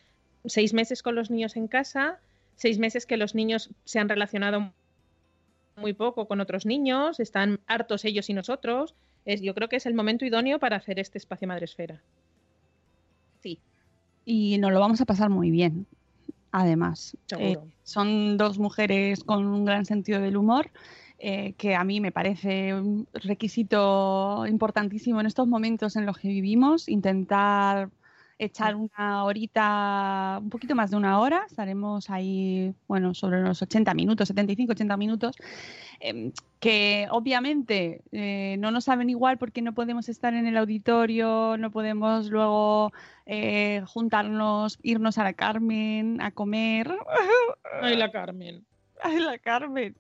[0.46, 2.20] seis meses con los niños en casa,
[2.56, 4.74] seis meses que los niños se han relacionado
[5.76, 8.96] muy poco con otros niños, están hartos ellos y nosotros.
[9.26, 12.02] Es, yo creo que es el momento idóneo para hacer este espacio Madresfera.
[13.42, 13.60] sí.
[14.28, 15.86] Y nos lo vamos a pasar muy bien.
[16.52, 17.16] además.
[17.38, 17.68] Eh, Seguro.
[17.84, 20.72] son dos mujeres con un gran sentido del humor.
[21.18, 26.28] eh, que a mí me parece un requisito importantísimo en estos momentos en los que
[26.28, 27.90] vivimos, intentar
[28.38, 33.94] echar una horita, un poquito más de una hora, estaremos ahí, bueno, sobre los 80
[33.94, 35.36] minutos, 75, 80 minutos,
[36.00, 41.58] em, que obviamente eh, no nos saben igual porque no podemos estar en el auditorio,
[41.58, 42.92] no podemos luego
[43.26, 46.92] eh, juntarnos, irnos a la Carmen a comer.
[47.82, 48.66] Ay, la Carmen.
[49.02, 49.96] Ay, la Carmen.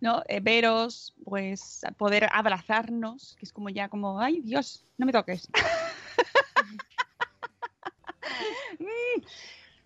[0.00, 5.12] No, Eh, veros, pues poder abrazarnos, que es como ya como, ay Dios, no me
[5.12, 5.48] toques.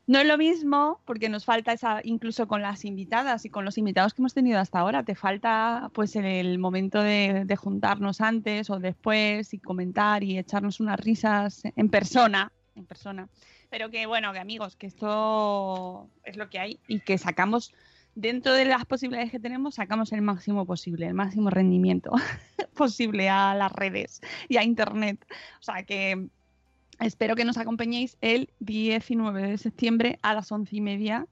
[0.05, 3.79] No es lo mismo porque nos falta esa, incluso con las invitadas y con los
[3.79, 8.69] invitados que hemos tenido hasta ahora, te falta pues el, momento de, de juntarnos antes
[8.69, 13.29] o después y comentar y echarnos unas risas en persona, en persona.
[13.71, 17.73] Pero que bueno, que amigos, que esto es lo que hay y que sacamos
[18.15, 22.11] dentro de las posibilidades que tenemos, sacamos el máximo posible, el máximo rendimiento
[22.77, 25.25] posible a las redes y a internet.
[25.61, 26.29] O sea que
[27.07, 31.27] espero que nos acompañéis el 19 de septiembre a las once y media.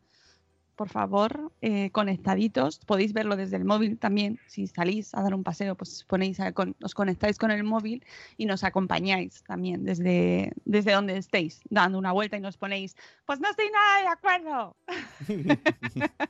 [0.77, 2.79] Por favor, eh, conectaditos.
[2.87, 4.39] Podéis verlo desde el móvil también.
[4.47, 8.03] Si salís a dar un paseo, pues ponéis a- con- os conectáis con el móvil
[8.39, 12.97] y nos acompañáis también desde, desde donde estéis, dando una vuelta y nos ponéis,
[13.27, 14.77] pues no estoy nada de acuerdo.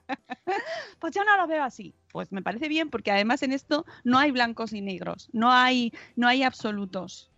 [0.98, 1.94] pues yo no lo veo así.
[2.12, 5.92] Pues me parece bien porque además en esto no hay blancos y negros, no hay,
[6.16, 7.30] no hay absolutos.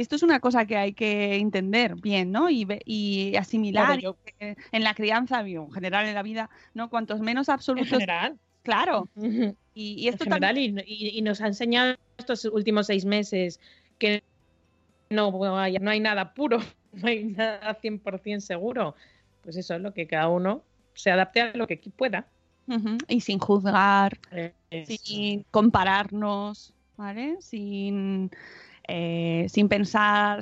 [0.00, 2.48] Esto es una cosa que hay que entender bien, ¿no?
[2.50, 6.88] Y, asimilar Claro, yo- y que en la crianza en general en la vida, ¿no?
[6.88, 8.38] Cuantos menos En absolutos, general.
[8.62, 9.08] claro.
[9.74, 13.60] Y, en esto general, también, y, nos ha enseñado estos últimos seis meses
[13.98, 14.22] que
[15.10, 16.58] no hay, no hay nada puro,
[16.92, 18.94] no hay nada 100% seguro.
[19.42, 20.62] Pues eso es lo que cada uno
[20.94, 22.26] se adapte a lo que pueda.
[23.08, 24.52] Y sin juzgar, Eh,
[24.86, 27.36] sin compararnos, ¿vale?
[27.40, 28.30] Sin,
[28.90, 30.40] eh, sin pensar,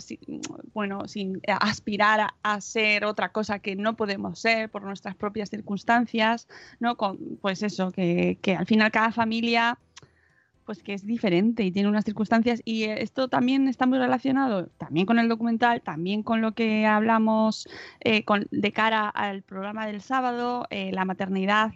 [0.72, 6.47] bueno, sin aspirar a, ser otra cosa que no podemos ser por nuestras propias circunstancias,
[6.78, 6.97] ¿no?
[6.97, 9.78] Con, pues eso, que, al final cada familia
[10.64, 15.07] pues que es diferente y tiene unas circunstancias y esto también está muy relacionado también
[15.07, 17.68] con el documental, también con lo que hablamos
[18.01, 21.72] eh, de cara al programa del sábado, eh, la maternidad,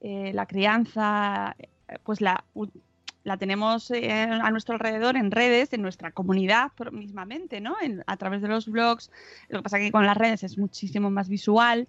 [0.00, 1.54] la crianza,
[2.04, 2.44] pues la,
[3.24, 7.76] la tenemos eh, a nuestro alrededor en redes, en nuestra comunidad mismamente, ¿no?
[7.80, 9.10] En- a través de los blogs.
[9.48, 11.86] Lo que pasa que con las redes es muchísimo más visual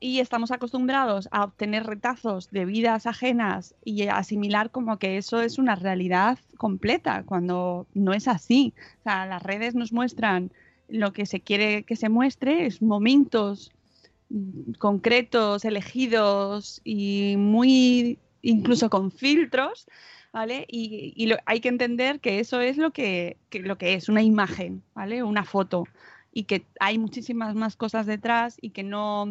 [0.00, 5.58] y estamos acostumbrados a obtener retazos de vidas ajenas y asimilar como que eso es
[5.58, 8.74] una realidad completa, cuando no es así.
[9.00, 10.50] O sea, las redes nos muestran
[10.88, 13.70] lo que se quiere que se muestre, es momentos
[14.78, 19.86] concretos, elegidos y muy incluso con filtros,
[20.32, 20.66] ¿vale?
[20.68, 24.08] Y, y lo- hay que entender que eso es lo que, que lo que es,
[24.08, 25.22] una imagen, ¿vale?
[25.22, 25.84] Una foto.
[26.32, 29.26] Y que hay muchísimas más cosas detrás y que no,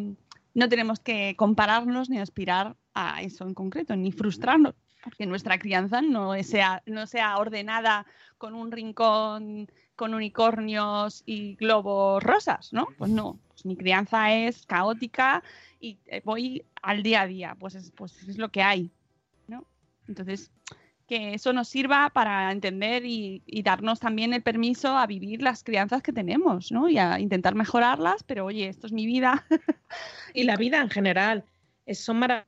[0.54, 6.00] no tenemos que compararnos ni aspirar a eso en concreto, ni frustrarnos, porque nuestra crianza
[6.02, 8.06] no sea, no sea ordenada
[8.38, 12.88] con un rincón con unicornios y globos rosas, ¿no?
[12.98, 15.42] Pues no, pues mi crianza es caótica
[15.80, 18.90] y eh, voy al día a día, pues es, pues es lo que hay.
[20.12, 20.50] Entonces,
[21.08, 26.02] que eso nos sirva para entender y, darnos también el permiso a vivir las crianzas
[26.02, 26.88] que tenemos, ¿no?
[26.88, 29.44] Y a intentar mejorarlas, pero oye, esto es mi vida.
[30.34, 31.44] Y la vida en general.
[31.84, 32.46] Es- son mara-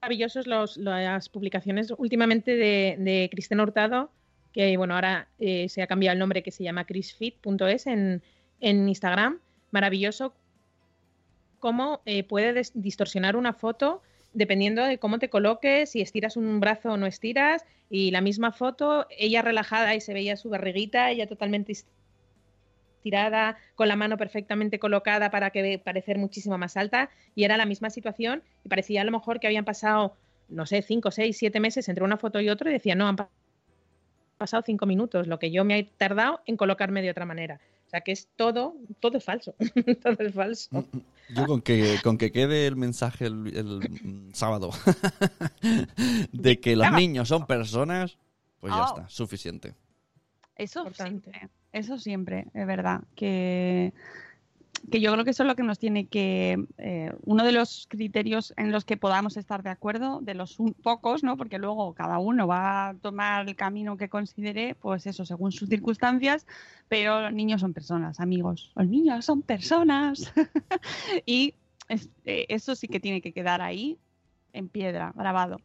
[0.00, 4.12] maravillosos los, las publicaciones últimamente de, de Cristina Hurtado,
[4.52, 8.22] que bueno, ahora eh, se ha cambiado el nombre que se llama chrisfit.es en,
[8.60, 9.40] en Instagram.
[9.72, 10.34] Maravilloso
[11.58, 14.02] cómo eh, puede distorsionar una foto
[14.32, 18.52] dependiendo de cómo te coloques, si estiras un brazo o no estiras, y la misma
[18.52, 21.72] foto, ella relajada y se veía su barriguita, ella totalmente
[23.02, 27.66] estirada, con la mano perfectamente colocada para que parecer muchísimo más alta, y era la
[27.66, 30.16] misma situación, y parecía a lo mejor que habían pasado,
[30.48, 33.16] no sé, cinco, seis, siete meses entre una foto y otra, y decía, no, han
[33.16, 33.30] pa-
[34.38, 37.60] pasado cinco minutos, lo que yo me he tardado en colocarme de otra manera.
[37.90, 39.52] O sea que es todo, todo es falso,
[40.02, 40.84] todo es falso.
[41.34, 44.70] Yo con que, con que quede el mensaje el, el, mm, sábado
[46.32, 48.16] de que los niños son personas,
[48.60, 48.86] pues ya Oh.
[48.96, 49.74] está, suficiente.
[50.54, 51.32] Eso Importante.
[51.32, 53.00] siempre, eso siempre, es verdad.
[53.16, 53.92] Que,
[54.90, 56.64] que yo creo que eso es lo que nos tiene que.
[56.78, 61.22] eh, uno de los criterios en los que podamos estar de acuerdo, de los pocos,
[61.22, 61.36] ¿no?
[61.36, 65.68] Porque luego cada uno va a tomar el camino que considere, pues eso, según sus
[65.68, 66.46] circunstancias,
[66.88, 68.72] pero los niños son personas, amigos.
[68.74, 70.32] Los niños son personas.
[71.26, 71.54] y
[71.88, 73.98] eh, eso sí que tiene que quedar ahí,
[74.52, 75.58] en piedra, grabado.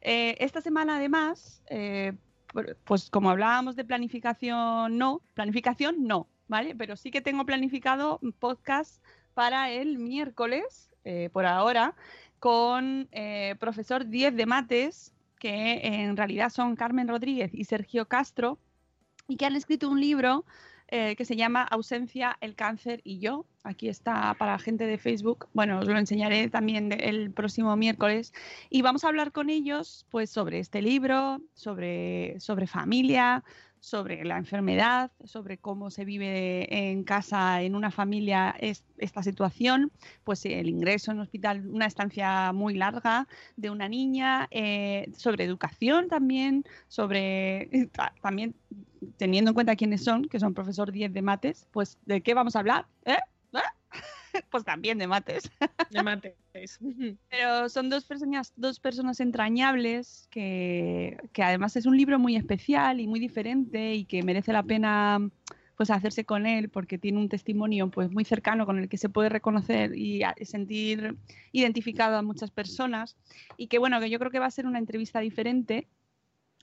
[0.00, 1.62] Eh, esta semana, además,
[2.84, 6.74] pues como hablábamos de planificación, no, planificación no, ¿vale?
[6.74, 9.00] Pero sí que tengo planificado podcast
[9.34, 11.94] para el miércoles, eh, por ahora,
[12.40, 18.58] con eh, profesor 10 de mates, que en realidad son Carmen Rodríguez y Sergio Castro,
[19.28, 20.44] y que han escrito un libro
[20.88, 23.46] eh, que se llama Ausencia, el cáncer y yo.
[23.62, 25.46] Aquí está para gente de Facebook.
[25.52, 28.32] Bueno, os lo enseñaré también el próximo miércoles.
[28.70, 33.44] Y vamos a hablar con ellos pues, sobre este libro, sobre, sobre familia,
[33.80, 39.90] sobre la enfermedad, sobre cómo se vive en casa, en una familia, es- esta situación,
[40.22, 43.26] pues el ingreso en un hospital, una estancia muy larga
[43.56, 48.54] de una niña, eh, sobre educación también, sobre ta- también
[49.16, 52.54] teniendo en cuenta quiénes son, que son profesor 10 de mates, pues ¿de qué vamos
[52.56, 52.86] a hablar?
[53.06, 53.16] ¿Eh?
[53.54, 53.58] ¿Eh?
[54.50, 55.50] pues también de mates.
[55.90, 56.34] De mates.
[57.28, 63.00] Pero son dos personas, dos personas entrañables que, que además es un libro muy especial
[63.00, 65.20] y muy diferente y que merece la pena
[65.80, 69.08] pues hacerse con él porque tiene un testimonio pues muy cercano con el que se
[69.08, 71.16] puede reconocer y sentir
[71.52, 73.16] identificado a muchas personas
[73.56, 75.88] y que bueno que yo creo que va a ser una entrevista diferente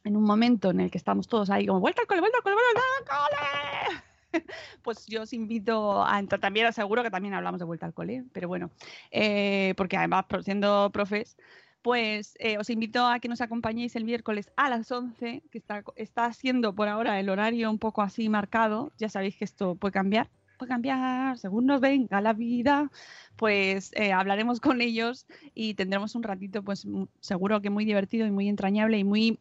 [0.03, 2.43] en un momento en el que estamos todos ahí como vuelta al cole, vuelta al
[2.43, 4.06] cole, vuelta al cole.
[4.83, 6.39] Pues yo os invito a entrar.
[6.39, 8.71] También, seguro que también hablamos de vuelta al cole, pero bueno,
[9.11, 11.37] eh, porque además siendo profes,
[11.81, 15.83] pues eh, os invito a que nos acompañéis el miércoles a las 11, que está,
[15.95, 19.93] está siendo por ahora el horario un poco así marcado, ya sabéis que esto puede
[19.93, 22.91] cambiar, puede cambiar según nos venga la vida,
[23.35, 26.85] pues eh, hablaremos con ellos y tendremos un ratito pues
[27.19, 29.39] seguro que muy divertido y muy entrañable y muy,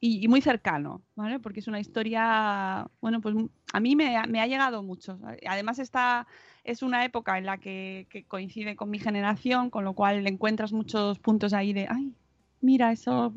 [0.00, 1.38] y, muy cercano, ¿vale?
[1.38, 3.34] Porque es una historia, bueno, pues
[3.72, 5.18] a mí me, ha- me ha llegado mucho.
[5.46, 6.26] Además está
[6.64, 11.18] es una época en la que, coincide con mi generación, con lo cual encuentras muchos
[11.18, 12.12] puntos ahí de, ay,
[12.60, 13.34] mira, eso,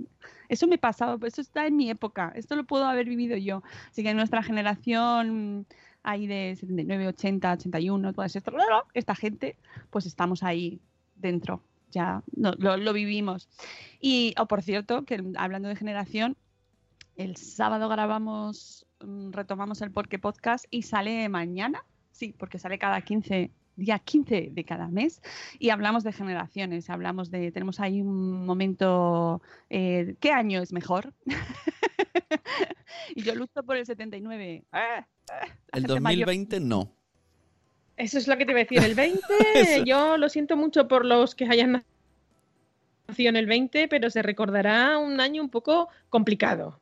[0.49, 3.64] eso me pasaba, eso está en mi época, esto lo puedo haber vivido yo.
[3.89, 5.66] Así que nuestra generación
[6.03, 8.51] ahí de 79, 80, 81, toda esta,
[8.93, 9.57] esta gente,
[9.89, 10.79] pues estamos ahí
[11.15, 13.49] dentro, ya lo, vivimos.
[13.99, 16.35] Y, o por cierto, que hablando de generación,
[17.15, 23.01] el sábado grabamos, mm, retomamos el Porque Podcast y sale mañana, sí, porque sale cada
[23.01, 25.21] 15, día 15 de cada mes
[25.59, 31.13] y hablamos de generaciones, hablamos de, tenemos ahí un momento, eh, ¿qué año es mejor?
[33.15, 34.63] y yo lucho por el 79.
[34.71, 35.05] ¡Ah!
[35.31, 35.47] ¡Ah!
[35.71, 36.27] El gente mayor.
[36.27, 36.95] 2020 no.
[37.97, 38.83] Eso es lo que te iba a decir.
[38.83, 39.21] El 20,
[39.55, 39.83] Eso.
[39.85, 41.83] yo lo siento mucho por los que hayan
[43.07, 46.79] nacido en el 20, pero se recordará un año un poco complicado.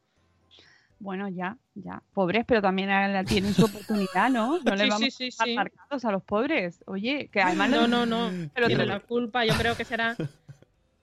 [0.99, 2.03] Bueno, ya, ya.
[2.13, 2.89] Pobres, pero también
[3.25, 4.59] tienen su oportunidad, ¿no?
[4.63, 6.83] No Sí, vamos sí, sí, a marcados a los pobres.
[6.85, 8.29] Oye, que además No, no, no.
[8.53, 10.15] Pero Tiene la culpa, yo creo que será.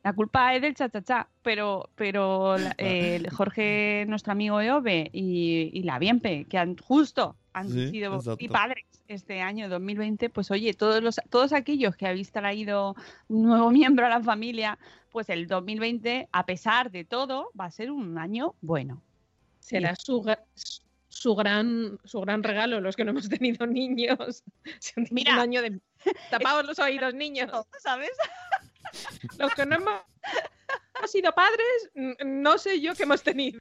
[0.05, 5.83] La culpa es del cha-cha-cha, pero, pero la- el Jorge, nuestro amigo Eove y, y
[5.83, 8.37] la Bienpe, que han justo han Sí, sido exacto.
[8.45, 12.95] y padres este año 2020, pues oye, todos los todos aquellos que habéis traído
[13.29, 13.71] un nuevo
[14.01, 14.79] miembro a la familia,
[15.11, 19.03] pues el 2020, a pesar de todo, va a ser un año bueno.
[19.59, 20.25] Será su,
[21.09, 24.45] su gran su gran regalo los que no hemos tenido niños.
[25.11, 25.35] Mira.
[25.35, 25.81] un año de
[26.65, 27.51] los oídos, niños.
[27.81, 28.11] ¿Sabes?
[29.39, 30.03] Los que no hemos
[30.97, 33.59] hemos sido padres, n- no sé yo qué hemos tenido.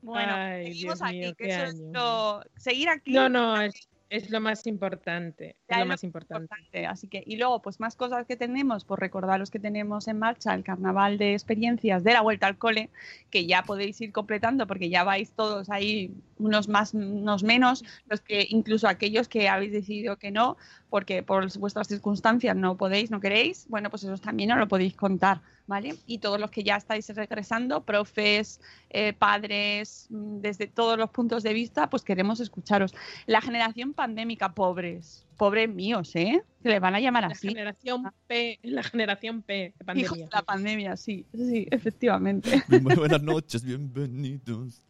[0.00, 3.87] Bueno, Ay, seguimos Dios aquí, mío, que eso es lo- seguir aquí No, no, es,
[4.10, 5.56] es lo más importante.
[5.68, 6.42] Es lo lo más importante.
[6.42, 6.86] importante.
[6.86, 10.54] Así que, y luego, pues más cosas que tenemos, por recordaros que tenemos en marcha
[10.54, 12.90] el carnaval de experiencias de la vuelta al cole,
[13.30, 18.20] que ya podéis ir completando porque ya vais todos ahí, unos más, unos menos, los
[18.20, 20.56] que incluso aquellos que habéis decidido que no,
[20.88, 24.94] porque por vuestras circunstancias no podéis, no queréis, bueno, pues eso también os lo podéis
[24.94, 25.94] contar, ¿vale?
[26.06, 28.60] Y todos los que ya estáis regresando, profes,
[28.90, 32.92] eh, padres, mm, desde todos los puntos de vista, pues queremos escucharos.
[33.26, 36.42] La generación pandémica, pobres, pobres míos, ¿eh?
[36.62, 37.48] Que les van a llamar La así.
[37.48, 40.24] generación P, la generación P de Hijos pandemia.
[40.24, 42.64] de la pandemia, sí, sí, efectivamente.
[42.82, 44.82] Muy buenas noches, bienvenidos.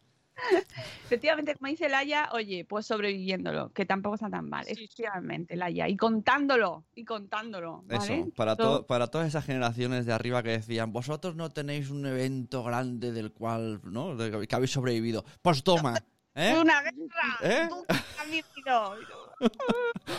[1.05, 4.65] Efectivamente, como dice Laia, oye, pues sobreviviéndolo, que tampoco está tan mal.
[4.65, 8.19] Sí, efectivamente, Laia, y contándolo, y contándolo, ¿vale?
[8.21, 12.05] Eso, para, to- para todas esas generaciones de arriba que decían, vosotros no tenéis un
[12.05, 14.15] evento grande del cual, ¿no?
[14.15, 15.23] De- que habéis sobrevivido.
[15.41, 15.95] Pues toma,
[16.35, 16.55] ¿eh?
[16.59, 17.39] ¡Una guerra!
[17.41, 17.67] ¿Eh?
[17.69, 18.95] ¡Tú has vivido!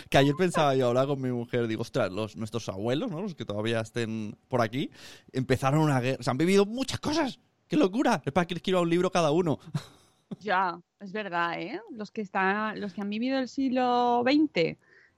[0.09, 3.21] Que ayer pensaba yo, hablaba con mi mujer, digo, ostras, los, nuestros abuelos, ¿no?
[3.21, 4.91] Los que todavía estén por aquí,
[5.33, 6.23] empezaron una guerra.
[6.23, 7.39] Se han vivido muchas cosas.
[7.69, 8.21] ¡Qué locura!
[8.25, 9.59] Es para que escriba un libro cada uno.
[10.39, 11.81] Ya, es verdad, ¿eh?
[11.91, 14.77] Los que están, los que han vivido el siglo XX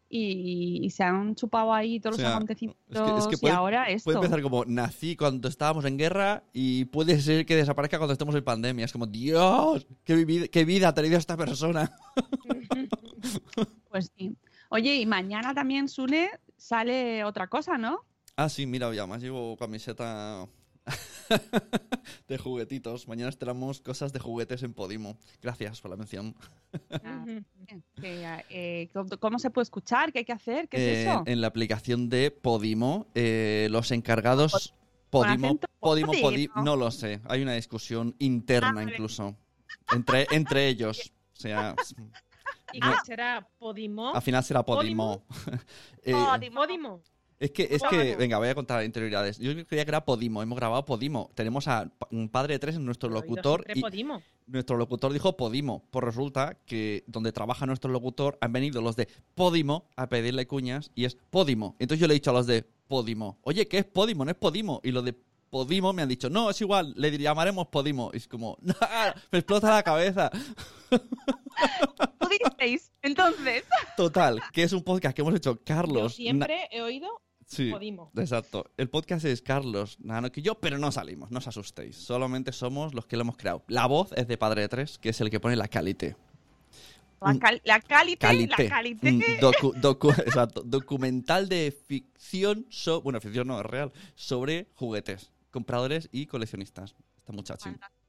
[0.09, 3.35] y, y se han chupado ahí todos O sea, los acontecimientos es que- es que
[3.35, 4.05] y puede- ahora esto.
[4.05, 8.35] Puede empezar como nací cuando estábamos en guerra y puede ser que desaparezca cuando estemos
[8.35, 8.85] en pandemia.
[8.87, 11.91] Es como, Dios, qué, qué vida ha tenido esta persona.
[13.91, 14.35] Pues sí.
[14.71, 18.01] Oye, y mañana también, Sule, sale otra cosa, ¿no?
[18.37, 20.47] Ah, sí, mira, ya más llevo camiseta
[22.29, 23.09] de juguetitos.
[23.09, 25.17] Mañana estrenamos cosas de juguetes en Podimo.
[25.43, 26.35] Gracias por la mención.
[28.05, 30.13] Ah, eh, ¿cómo- ¿Cómo se puede escuchar?
[30.13, 30.69] ¿Qué hay que hacer?
[30.69, 31.23] ¿Qué es Eh, eso?
[31.27, 34.75] En la aplicación de Podimo, eh, los encargados...
[35.09, 36.63] Podimo, Podimo, Podi- Podimo.
[36.65, 37.21] no lo sé.
[37.27, 39.37] Hay una discusión interna Ah, incluso.
[39.93, 41.13] Entre, entre ellos.
[41.37, 41.75] O sea,
[42.73, 42.93] ¿Y No.
[42.93, 43.49] qué será?
[43.59, 44.15] ¿Podimo?
[44.15, 45.25] al final será Podimo.
[46.05, 46.55] Podimo.
[46.55, 47.03] Podimo.
[47.43, 48.19] Es que, es que, Podimo.
[48.19, 49.37] venga, voy a contar interioridades.
[49.41, 51.33] Yo creía que era Podimo, hemos grabado Podimo.
[51.35, 54.23] Tenemos a un padre de tres en nuestro locutor y Podimo.
[54.47, 55.85] nuestro locutor dijo Podimo.
[55.91, 60.93] Pues resulta que donde trabaja nuestro locutor han venido los de Podimo a pedirle cuñas
[60.95, 61.75] y es Podimo.
[61.81, 64.25] Entonces yo le he dicho a los de Podimo, oye, ¿qué es Podimo?
[64.25, 64.81] No es Podimo.
[64.85, 65.13] Y los de
[65.51, 68.13] Podimo me han dicho, no, es igual, le llamaremos Podimo.
[68.15, 68.57] Y es como,
[69.33, 70.31] me explota la cabeza.
[70.91, 72.93] ¿Tú diréis?
[73.03, 73.65] Entonces,
[73.97, 76.15] Total, que es un podcast que hemos hecho Yo Carlos.
[76.15, 77.09] siempre he oído
[77.57, 77.71] Sí.
[78.17, 78.71] Exacto.
[78.77, 81.97] El podcast es Carlos, Nano que yo, pero no salimos, no os asustéis.
[81.97, 83.63] Solamente somos los que lo hemos creado.
[83.69, 86.17] La voz es de Padre de Tres, que es el que pone la calité.
[87.21, 88.65] la, Un- cal- la calité, Calité.
[88.65, 89.39] la calité.
[89.41, 96.09] Docu- docu- exacto, documental de ficción, so- bueno, ficción no, es real, sobre juguetes, compradores
[96.11, 96.97] y coleccionistas.
[97.19, 97.71] Esta muchacha.
[97.71, 98.02] Fantástico.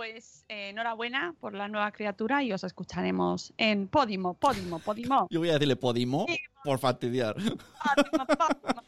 [0.00, 5.26] Pues eh, enhorabuena por la nueva criatura y os escucharemos en Podimo, Podimo, Podimo.
[5.28, 6.24] Yo voy a decirle Podimo
[6.64, 7.34] por fastidiar.
[7.34, 8.80] Podimo, Podimo.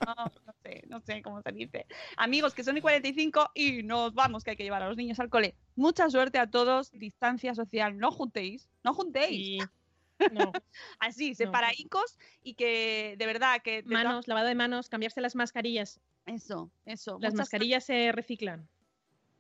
[0.47, 1.85] No sé, no sé cómo se dice.
[2.17, 5.21] Amigos, que son y 45 y nos vamos, que hay que llevar a los niños
[5.21, 5.55] al cole.
[5.77, 9.63] Mucha suerte a todos, distancia social, no juntéis, no juntéis.
[10.33, 10.53] No.
[10.99, 11.35] Así, No.
[11.35, 13.83] separaicos y que de verdad que...
[13.83, 16.01] Manos, lavado de manos, cambiarse las mascarillas.
[16.25, 17.19] Eso, eso.
[17.21, 18.67] Las muchas mascarillas se reciclan,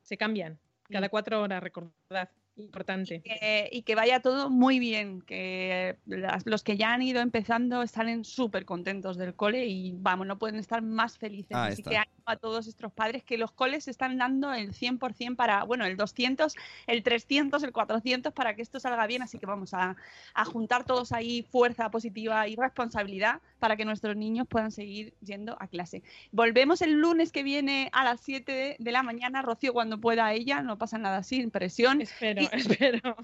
[0.02, 0.58] se cambian.
[0.92, 1.10] Cada Sí.
[1.10, 2.28] cuatro horas, recordad.
[2.54, 3.22] Importante.
[3.22, 7.80] que- y que vaya todo muy bien, que las- los que ya han ido empezando
[7.80, 11.56] están súper contentos del cole y vamos, no pueden estar más felices.
[11.56, 11.90] Ahí Así está.
[11.90, 11.96] que
[12.26, 16.54] a todos estos padres que los coles están dando el 100% para, bueno, el 200,
[16.86, 19.96] el 300, el 400 para que esto salga bien, así que vamos a,
[20.34, 25.56] a juntar todos ahí fuerza positiva y responsabilidad para que nuestros niños puedan seguir yendo
[25.60, 26.02] a clase.
[26.32, 30.32] Volvemos el lunes que viene a las 7 de, de la mañana, Rocío cuando pueda
[30.32, 32.00] ella, no pasa nada sin presión.
[32.00, 33.16] Espero, Y- espero.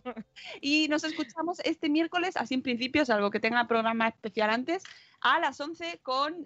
[0.60, 4.82] Y nos escuchamos este miércoles, así en principio, salvo que tenga programa especial antes,
[5.20, 6.44] a las 11 con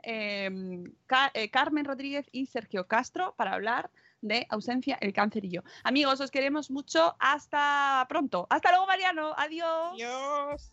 [1.06, 5.62] Ca- eh, Carmen Rodríguez y Sergio Castro para hablar de ausencia, el cáncer y yo.
[5.82, 7.16] Amigos, os queremos mucho.
[7.18, 8.46] Hasta pronto.
[8.50, 9.34] Hasta luego, Mariano.
[9.36, 9.96] Adiós.
[9.96, 10.72] Dios.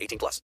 [0.00, 0.38] 18 plus.